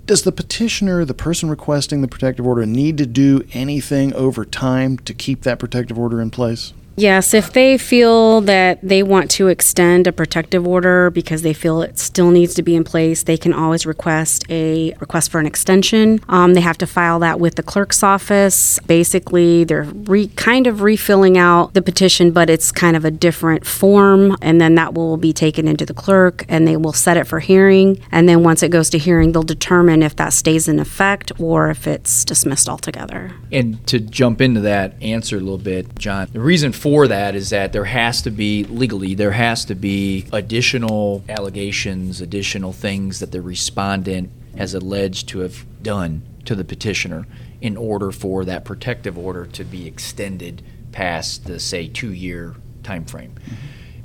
Does 0.06 0.24
the 0.24 0.34
petitioner, 0.34 1.06
the 1.06 1.14
person 1.14 1.50
requesting 1.50 2.02
the 2.02 2.10
protective 2.10 2.46
order, 2.46 2.66
need 2.66 2.98
to 2.98 3.06
do 3.06 3.48
anything 3.54 4.14
over 4.14 4.44
time 4.44 4.98
to 4.98 5.14
keep 5.14 5.44
that 5.44 5.60
protective 5.60 5.98
order 5.98 6.20
in 6.20 6.30
place? 6.30 6.74
Yes, 6.96 7.34
if 7.34 7.54
they 7.54 7.78
feel 7.78 8.42
that 8.42 8.80
they 8.84 9.02
want 9.02 9.32
to 9.32 9.48
extend 9.48 10.06
a 10.06 10.12
protective 10.12 10.68
order 10.68 11.10
because 11.10 11.42
they 11.42 11.54
feel 11.54 11.82
it 11.82 11.98
still 11.98 12.30
needs 12.30 12.54
to 12.54 12.62
be 12.62 12.76
in 12.76 12.84
place, 12.84 13.24
they 13.24 13.38
can 13.38 13.52
always 13.52 13.86
request 13.86 14.46
a 14.50 14.94
request 15.00 15.32
for 15.32 15.40
an 15.40 15.48
extension. 15.48 16.20
Um, 16.30 16.54
they 16.54 16.62
have 16.62 16.78
to 16.80 16.88
file 16.88 17.18
that 17.20 17.40
with 17.40 17.56
the 17.56 17.64
clerk's 17.64 18.04
office. 18.04 18.78
Basically, 18.86 19.64
they're 19.64 19.84
re, 19.84 20.28
kind 20.28 20.68
of 20.68 20.82
refilling 20.82 21.38
out 21.38 21.74
the 21.74 21.82
petition, 21.82 22.32
but 22.32 22.50
it's 22.50 22.72
kind 22.72 22.96
of 22.96 23.06
a 23.06 23.12
different 23.12 23.66
form, 23.66 24.38
and 24.42 24.62
then 24.62 24.76
that 24.76 24.94
will 24.94 25.18
be 25.18 25.34
taken 25.34 25.68
into 25.68 25.86
the 25.86 25.94
clerk, 25.94 26.46
and 26.48 26.68
they 26.68 26.78
will 26.78 26.94
set 26.94 27.18
it 27.18 27.26
for 27.26 27.40
hearing. 27.40 28.00
And 28.12 28.30
then 28.30 28.44
once 28.44 28.62
it 28.62 28.70
goes 28.70 28.90
to 28.92 29.00
hearing, 29.00 29.32
they'll 29.32 29.42
determine 29.42 30.04
if 30.04 30.16
that 30.18 30.34
stays 30.34 30.68
in 30.68 30.80
effect 30.80 31.32
or 31.40 31.72
if 31.72 31.88
it's 31.88 32.24
dismissed 32.24 32.70
altogether. 32.70 33.32
And 33.52 33.86
to 33.88 34.00
jump 34.00 34.42
into 34.42 34.62
that 34.62 35.02
answer 35.02 35.38
a 35.38 35.40
little 35.40 35.58
bit, 35.58 35.98
John, 35.98 36.28
the 36.32 36.40
reason 36.40 36.72
for 36.84 37.08
that 37.08 37.34
is 37.34 37.52
that 37.52 37.72
there 37.72 37.86
has 37.86 38.22
to 38.22 38.30
be 38.30 38.66
legally 38.66 39.16
there 39.16 39.32
has 39.32 39.64
to 39.64 39.74
be 39.74 40.26
additional 40.34 41.24
allegations, 41.30 42.20
additional 42.20 42.74
things 42.74 43.22
that 43.22 43.32
the 43.32 43.42
respondent 43.42 44.30
has 44.58 44.74
alleged 44.74 45.30
to 45.30 45.40
have 45.40 45.66
done 45.82 46.22
to 46.44 46.56
the 46.56 46.64
petitioner 46.66 47.26
in 47.62 47.78
order 47.78 48.12
for 48.12 48.44
that 48.44 48.66
protective 48.66 49.18
order 49.18 49.46
to 49.46 49.64
be 49.64 49.88
extended 49.88 50.62
past 50.92 51.46
the 51.46 51.58
say 51.58 51.88
2-year 51.88 52.54
time 52.84 53.06
frame. 53.06 53.34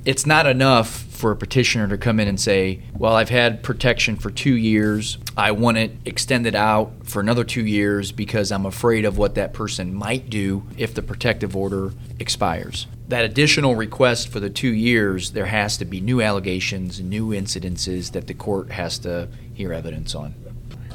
It's 0.05 0.25
not 0.25 0.47
enough 0.47 0.89
for 0.89 1.33
a 1.33 1.37
petitioner 1.37 1.89
to 1.89 1.99
come 1.99 2.21
in 2.21 2.29
and 2.29 2.41
say, 2.41 2.81
Well, 2.97 3.15
I've 3.15 3.29
had 3.29 3.63
protection 3.63 4.17
for 4.17 4.31
two 4.31 4.55
years. 4.55 5.19
I 5.37 5.51
want 5.51 5.77
it 5.77 5.93
extended 6.05 6.55
out 6.55 6.93
for 7.05 7.21
another 7.21 7.45
two 7.45 7.67
years 7.67 8.13
because 8.13 8.53
I'm 8.53 8.65
afraid 8.65 9.05
of 9.05 9.19
what 9.19 9.35
that 9.35 9.53
person 9.53 9.93
might 9.93 10.31
do 10.31 10.65
if 10.77 10.95
the 10.95 11.03
protective 11.03 11.57
order 11.57 11.93
expires. 12.19 12.87
That 13.09 13.25
additional 13.25 13.75
request 13.75 14.29
for 14.29 14.39
the 14.39 14.51
two 14.51 14.73
years, 14.73 15.33
there 15.33 15.47
has 15.47 15.77
to 15.79 15.85
be 15.85 16.01
new 16.01 16.21
allegations, 16.21 17.01
new 17.01 17.31
incidences 17.31 18.13
that 18.13 18.27
the 18.27 18.35
court 18.35 18.71
has 18.71 18.99
to 19.01 19.29
hear 19.55 19.73
evidence 19.73 20.15
on. 20.15 20.35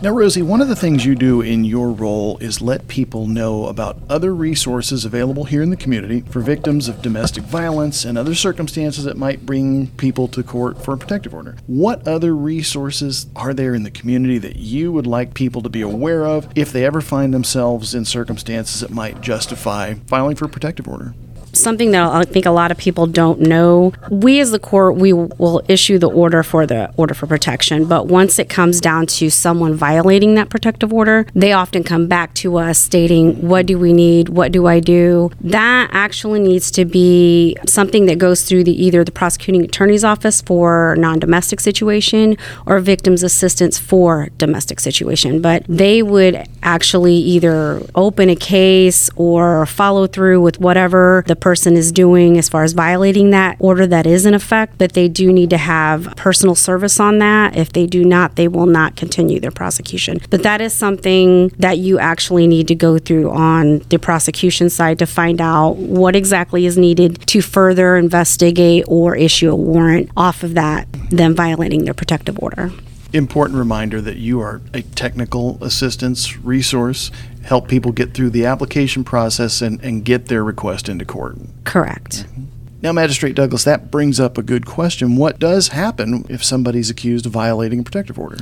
Now, 0.02 0.10
Rosie, 0.10 0.42
one 0.42 0.60
of 0.60 0.68
the 0.68 0.76
things 0.76 1.06
you 1.06 1.16
do 1.16 1.40
in 1.40 1.64
your 1.64 1.92
role 1.92 2.38
is 2.40 2.62
let 2.62 2.90
people 2.90 3.26
know 3.26 3.68
about 3.68 4.00
other 4.10 4.36
resources 4.36 5.06
available 5.06 5.46
here 5.46 5.62
in 5.62 5.70
the 5.70 5.78
community 5.78 6.22
for 6.30 6.42
victims 6.42 6.90
of 6.90 7.02
domestic 7.02 7.44
violence 7.46 8.04
and 8.04 8.18
other 8.18 8.36
circumstances 8.36 9.06
that 9.06 9.16
might 9.16 9.46
bring 9.46 9.88
people 9.92 10.28
to 10.28 10.44
court 10.44 10.84
for 10.84 10.94
a 10.94 10.98
protective 10.98 11.34
order. 11.34 11.56
What 11.68 12.06
other 12.06 12.36
resources 12.36 13.28
are 13.36 13.54
there 13.54 13.74
in 13.74 13.84
the 13.84 13.92
community 13.92 14.40
that 14.40 14.58
you 14.58 14.92
would 14.92 15.08
like 15.08 15.36
people 15.36 15.62
to 15.62 15.70
be 15.70 15.82
aware 15.82 16.26
of 16.26 16.50
if 16.54 16.74
they 16.74 16.86
ever 16.86 17.00
find 17.00 17.34
themselves 17.34 17.96
in 17.96 18.04
circumstances 18.04 18.82
that 18.82 18.92
might 18.92 19.22
justify 19.22 19.94
filing 20.08 20.36
for 20.36 20.46
a 20.46 20.50
protective 20.50 20.88
order? 20.88 21.14
Something 21.54 21.92
that 21.92 22.04
I 22.04 22.24
think 22.24 22.46
a 22.46 22.52
lot 22.52 22.72
of 22.72 22.78
people 22.78 23.06
don't 23.06 23.40
know. 23.40 23.94
We 24.10 24.40
as 24.40 24.52
the 24.52 24.60
court, 24.60 24.96
we 24.96 25.14
will 25.14 25.62
issue 25.68 25.98
the 25.98 26.10
order 26.10 26.44
for 26.44 26.66
the 26.66 26.92
order 26.98 27.14
for 27.14 27.28
protection, 27.28 27.86
but 27.86 28.08
once 28.08 28.40
it 28.40 28.50
comes 28.50 28.82
down 28.82 29.06
to 29.08 29.30
someone 29.30 29.76
violating 29.76 30.36
that 30.36 30.50
protective 30.50 30.94
order, 30.94 31.26
they 31.34 31.52
often 31.52 31.84
come 31.84 32.08
back 32.08 32.34
to 32.36 32.58
us 32.58 32.78
stating, 32.80 33.48
"What 33.48 33.66
do 33.66 33.78
we 33.78 33.94
need? 33.94 34.30
What 34.30 34.52
do 34.52 34.68
I 34.68 34.80
do?" 34.80 35.32
That 35.42 35.90
actually 35.92 36.40
needs 36.40 36.72
to 36.72 36.86
be 36.86 37.56
something 37.66 38.06
that 38.08 38.18
goes 38.18 38.44
through 38.44 38.64
the 38.64 38.86
either 38.86 39.04
the 39.04 39.12
prosecuting 39.12 39.64
attorney's 39.64 40.04
office 40.04 40.42
for 40.42 40.96
non-domestic 40.98 41.60
situation 41.60 42.38
or 42.66 42.80
victims 42.80 43.24
assistance 43.24 43.78
for 43.78 44.30
domestic 44.38 44.80
situation, 44.80 45.42
but 45.42 45.64
they 45.70 46.02
would 46.02 46.48
actually 46.64 47.16
either 47.16 47.82
open 47.96 48.30
a 48.30 48.36
case 48.36 49.10
or 49.16 49.66
follow 49.66 50.08
through 50.08 50.42
with 50.42 50.60
whatever 50.60 51.24
the 51.28 51.36
person 51.44 51.76
is 51.76 51.92
doing 51.92 52.38
as 52.38 52.48
far 52.48 52.64
as 52.64 52.72
violating 52.72 53.32
that 53.32 53.58
order 53.60 53.86
that 53.86 54.08
is 54.08 54.26
in 54.26 54.34
effect, 54.34 54.78
but 54.78 54.94
they 54.94 55.10
do 55.10 55.34
need 55.34 55.50
to 55.50 55.58
have 55.58 56.14
personal 56.16 56.56
service 56.56 57.02
on 57.02 57.18
that. 57.18 57.54
If 57.58 57.74
they 57.74 57.86
do 57.86 58.06
not, 58.06 58.38
they 58.38 58.48
will 58.48 58.66
not 58.66 58.96
continue 58.96 59.42
their 59.42 59.52
prosecution. 59.52 60.22
But 60.30 60.44
that 60.44 60.62
is 60.62 60.72
something 60.74 61.50
that 61.60 61.80
you 61.80 62.00
actually 62.00 62.48
need 62.48 62.70
to 62.70 62.76
go 62.76 62.98
through 62.98 63.30
on 63.32 63.80
the 63.90 64.00
prosecution 64.00 64.70
side 64.70 65.00
to 65.00 65.06
find 65.06 65.42
out 65.42 65.76
what 65.76 66.16
exactly 66.16 66.66
is 66.66 66.78
needed 66.78 67.28
to 67.28 67.42
further 67.42 67.98
investigate 67.98 68.86
or 68.88 69.18
issue 69.18 69.52
a 69.52 69.56
warrant 69.56 70.12
off 70.16 70.44
of 70.44 70.54
that, 70.54 70.88
them 71.10 71.36
violating 71.36 71.84
their 71.84 71.94
protective 71.94 72.40
order. 72.40 72.72
Important 73.12 73.60
reminder 73.60 74.00
that 74.00 74.16
you 74.16 74.40
are 74.40 74.62
a 74.74 74.82
technical 74.82 75.62
assistance 75.62 76.38
resource, 76.38 77.12
help 77.44 77.68
people 77.68 77.92
get 77.92 78.14
through 78.14 78.30
the 78.30 78.46
application 78.46 79.04
process 79.04 79.62
and, 79.62 79.82
and 79.82 80.06
get 80.06 80.28
their 80.28 80.44
request 80.44 80.90
into 80.90 81.06
court. 81.06 81.38
Correct. 81.64 82.26
Mm-hmm. 82.26 82.44
Now, 82.82 82.92
Magistrate 82.92 83.36
Douglas, 83.36 83.64
that 83.64 83.92
brings 83.92 84.20
up 84.20 84.38
a 84.38 84.44
good 84.44 84.66
question. 84.66 85.16
What 85.16 85.40
does 85.40 85.70
happen 85.70 86.26
if 86.28 86.44
somebody's 86.44 86.90
accused 86.90 87.26
of 87.26 87.32
violating 87.32 87.80
a 87.80 87.84
protective 87.84 88.20
order? 88.20 88.38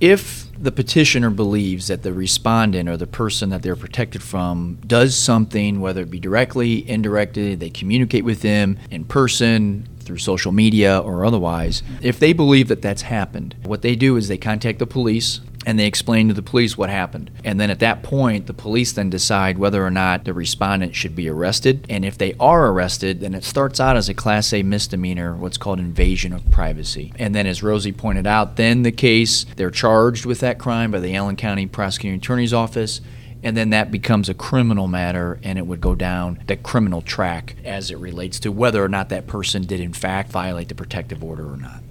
If 0.00 0.46
the 0.56 0.70
petitioner 0.70 1.30
believes 1.30 1.88
that 1.88 2.04
the 2.04 2.12
respondent 2.12 2.88
or 2.88 2.96
the 2.96 3.06
person 3.06 3.50
that 3.50 3.62
they're 3.62 3.74
protected 3.74 4.22
from 4.22 4.78
does 4.86 5.16
something, 5.16 5.80
whether 5.80 6.02
it 6.02 6.10
be 6.10 6.20
directly, 6.20 6.88
indirectly, 6.88 7.56
they 7.56 7.70
communicate 7.70 8.24
with 8.24 8.42
them 8.42 8.78
in 8.90 9.04
person, 9.04 9.88
through 10.04 10.18
social 10.18 10.52
media, 10.52 10.98
or 10.98 11.24
otherwise, 11.24 11.82
if 12.00 12.18
they 12.18 12.32
believe 12.32 12.68
that 12.68 12.82
that's 12.82 13.02
happened, 13.02 13.56
what 13.64 13.82
they 13.82 13.96
do 13.96 14.16
is 14.16 14.28
they 14.28 14.38
contact 14.38 14.78
the 14.78 14.86
police 14.86 15.40
and 15.66 15.78
they 15.78 15.86
explain 15.86 16.28
to 16.28 16.34
the 16.34 16.42
police 16.42 16.76
what 16.76 16.90
happened. 16.90 17.30
And 17.44 17.58
then 17.58 17.70
at 17.70 17.80
that 17.80 18.02
point, 18.02 18.46
the 18.46 18.54
police 18.54 18.92
then 18.92 19.10
decide 19.10 19.58
whether 19.58 19.84
or 19.84 19.90
not 19.90 20.24
the 20.24 20.34
respondent 20.34 20.94
should 20.94 21.16
be 21.16 21.28
arrested. 21.28 21.86
And 21.88 22.04
if 22.04 22.18
they 22.18 22.34
are 22.40 22.68
arrested, 22.68 23.20
then 23.20 23.34
it 23.34 23.44
starts 23.44 23.80
out 23.80 23.96
as 23.96 24.08
a 24.08 24.14
Class 24.14 24.52
A 24.52 24.62
misdemeanor, 24.62 25.34
what's 25.34 25.58
called 25.58 25.78
invasion 25.78 26.32
of 26.32 26.50
privacy. 26.50 27.12
And 27.18 27.34
then, 27.34 27.46
as 27.46 27.62
Rosie 27.62 27.92
pointed 27.92 28.26
out, 28.26 28.56
then 28.56 28.82
the 28.82 28.92
case, 28.92 29.46
they're 29.56 29.70
charged 29.70 30.26
with 30.26 30.40
that 30.40 30.58
crime 30.58 30.90
by 30.90 31.00
the 31.00 31.14
Allen 31.14 31.36
County 31.36 31.66
Prosecuting 31.66 32.18
Attorney's 32.18 32.52
Office. 32.52 33.00
And 33.42 33.54
then 33.54 33.70
that 33.70 33.90
becomes 33.90 34.30
a 34.30 34.34
criminal 34.34 34.88
matter, 34.88 35.38
and 35.42 35.58
it 35.58 35.66
would 35.66 35.82
go 35.82 35.94
down 35.94 36.42
the 36.46 36.56
criminal 36.56 37.02
track 37.02 37.56
as 37.62 37.90
it 37.90 37.98
relates 37.98 38.40
to 38.40 38.50
whether 38.50 38.82
or 38.82 38.88
not 38.88 39.10
that 39.10 39.26
person 39.26 39.64
did, 39.64 39.80
in 39.80 39.92
fact, 39.92 40.30
violate 40.30 40.68
the 40.68 40.74
protective 40.74 41.22
order 41.22 41.52
or 41.52 41.58
not. 41.58 41.83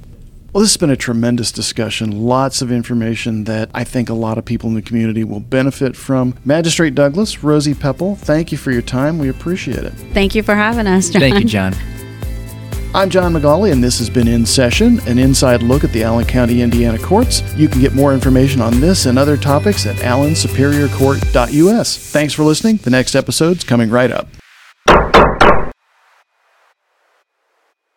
Well, 0.54 0.62
this 0.62 0.74
has 0.74 0.78
been 0.78 0.92
a 0.92 0.96
tremendous 0.96 1.52
discussion. 1.52 2.12
Lots 2.12 2.62
of 2.62 2.72
information 2.72 3.46
that 3.46 3.72
I 3.74 3.84
think 3.84 4.08
a 4.08 4.14
lot 4.14 4.38
of 4.38 4.46
people 4.46 4.70
in 4.70 4.76
the 4.76 4.84
community 4.84 5.24
will 5.24 5.40
benefit 5.40 5.96
from. 5.96 6.36
Magistrate 6.46 6.94
Douglas, 6.94 7.44
Rosie 7.44 7.74
Pepple, 7.74 8.18
thank 8.18 8.52
you 8.52 8.60
for 8.60 8.72
your 8.72 8.84
time. 8.84 9.18
We 9.18 9.30
appreciate 9.30 9.84
it. 9.84 9.94
Thank 10.14 10.36
you 10.36 10.44
for 10.44 10.54
having 10.54 10.86
us, 10.86 11.10
John. 11.10 11.22
Thank 11.22 11.40
you, 11.40 11.46
John. 11.46 11.74
I'm 12.94 13.10
John 13.10 13.34
McGauley, 13.34 13.72
and 13.72 13.84
this 13.84 13.98
has 13.98 14.12
been 14.12 14.28
In 14.28 14.46
Session, 14.46 15.00
an 15.08 15.18
inside 15.18 15.64
look 15.64 15.84
at 15.84 15.92
the 15.92 16.04
Allen 16.04 16.26
County, 16.26 16.62
Indiana 16.62 17.00
courts. 17.00 17.42
You 17.56 17.68
can 17.68 17.82
get 17.82 17.96
more 17.96 18.14
information 18.14 18.62
on 18.62 18.80
this 18.80 19.08
and 19.08 19.18
other 19.18 19.38
topics 19.38 19.88
at 19.88 19.96
allensuperiorcourt.us. 19.96 21.98
Thanks 21.98 22.34
for 22.34 22.44
listening. 22.44 22.78
The 22.78 22.92
next 22.92 23.16
episode's 23.16 23.64
coming 23.64 23.90
right 23.90 24.12
up. 24.12 24.28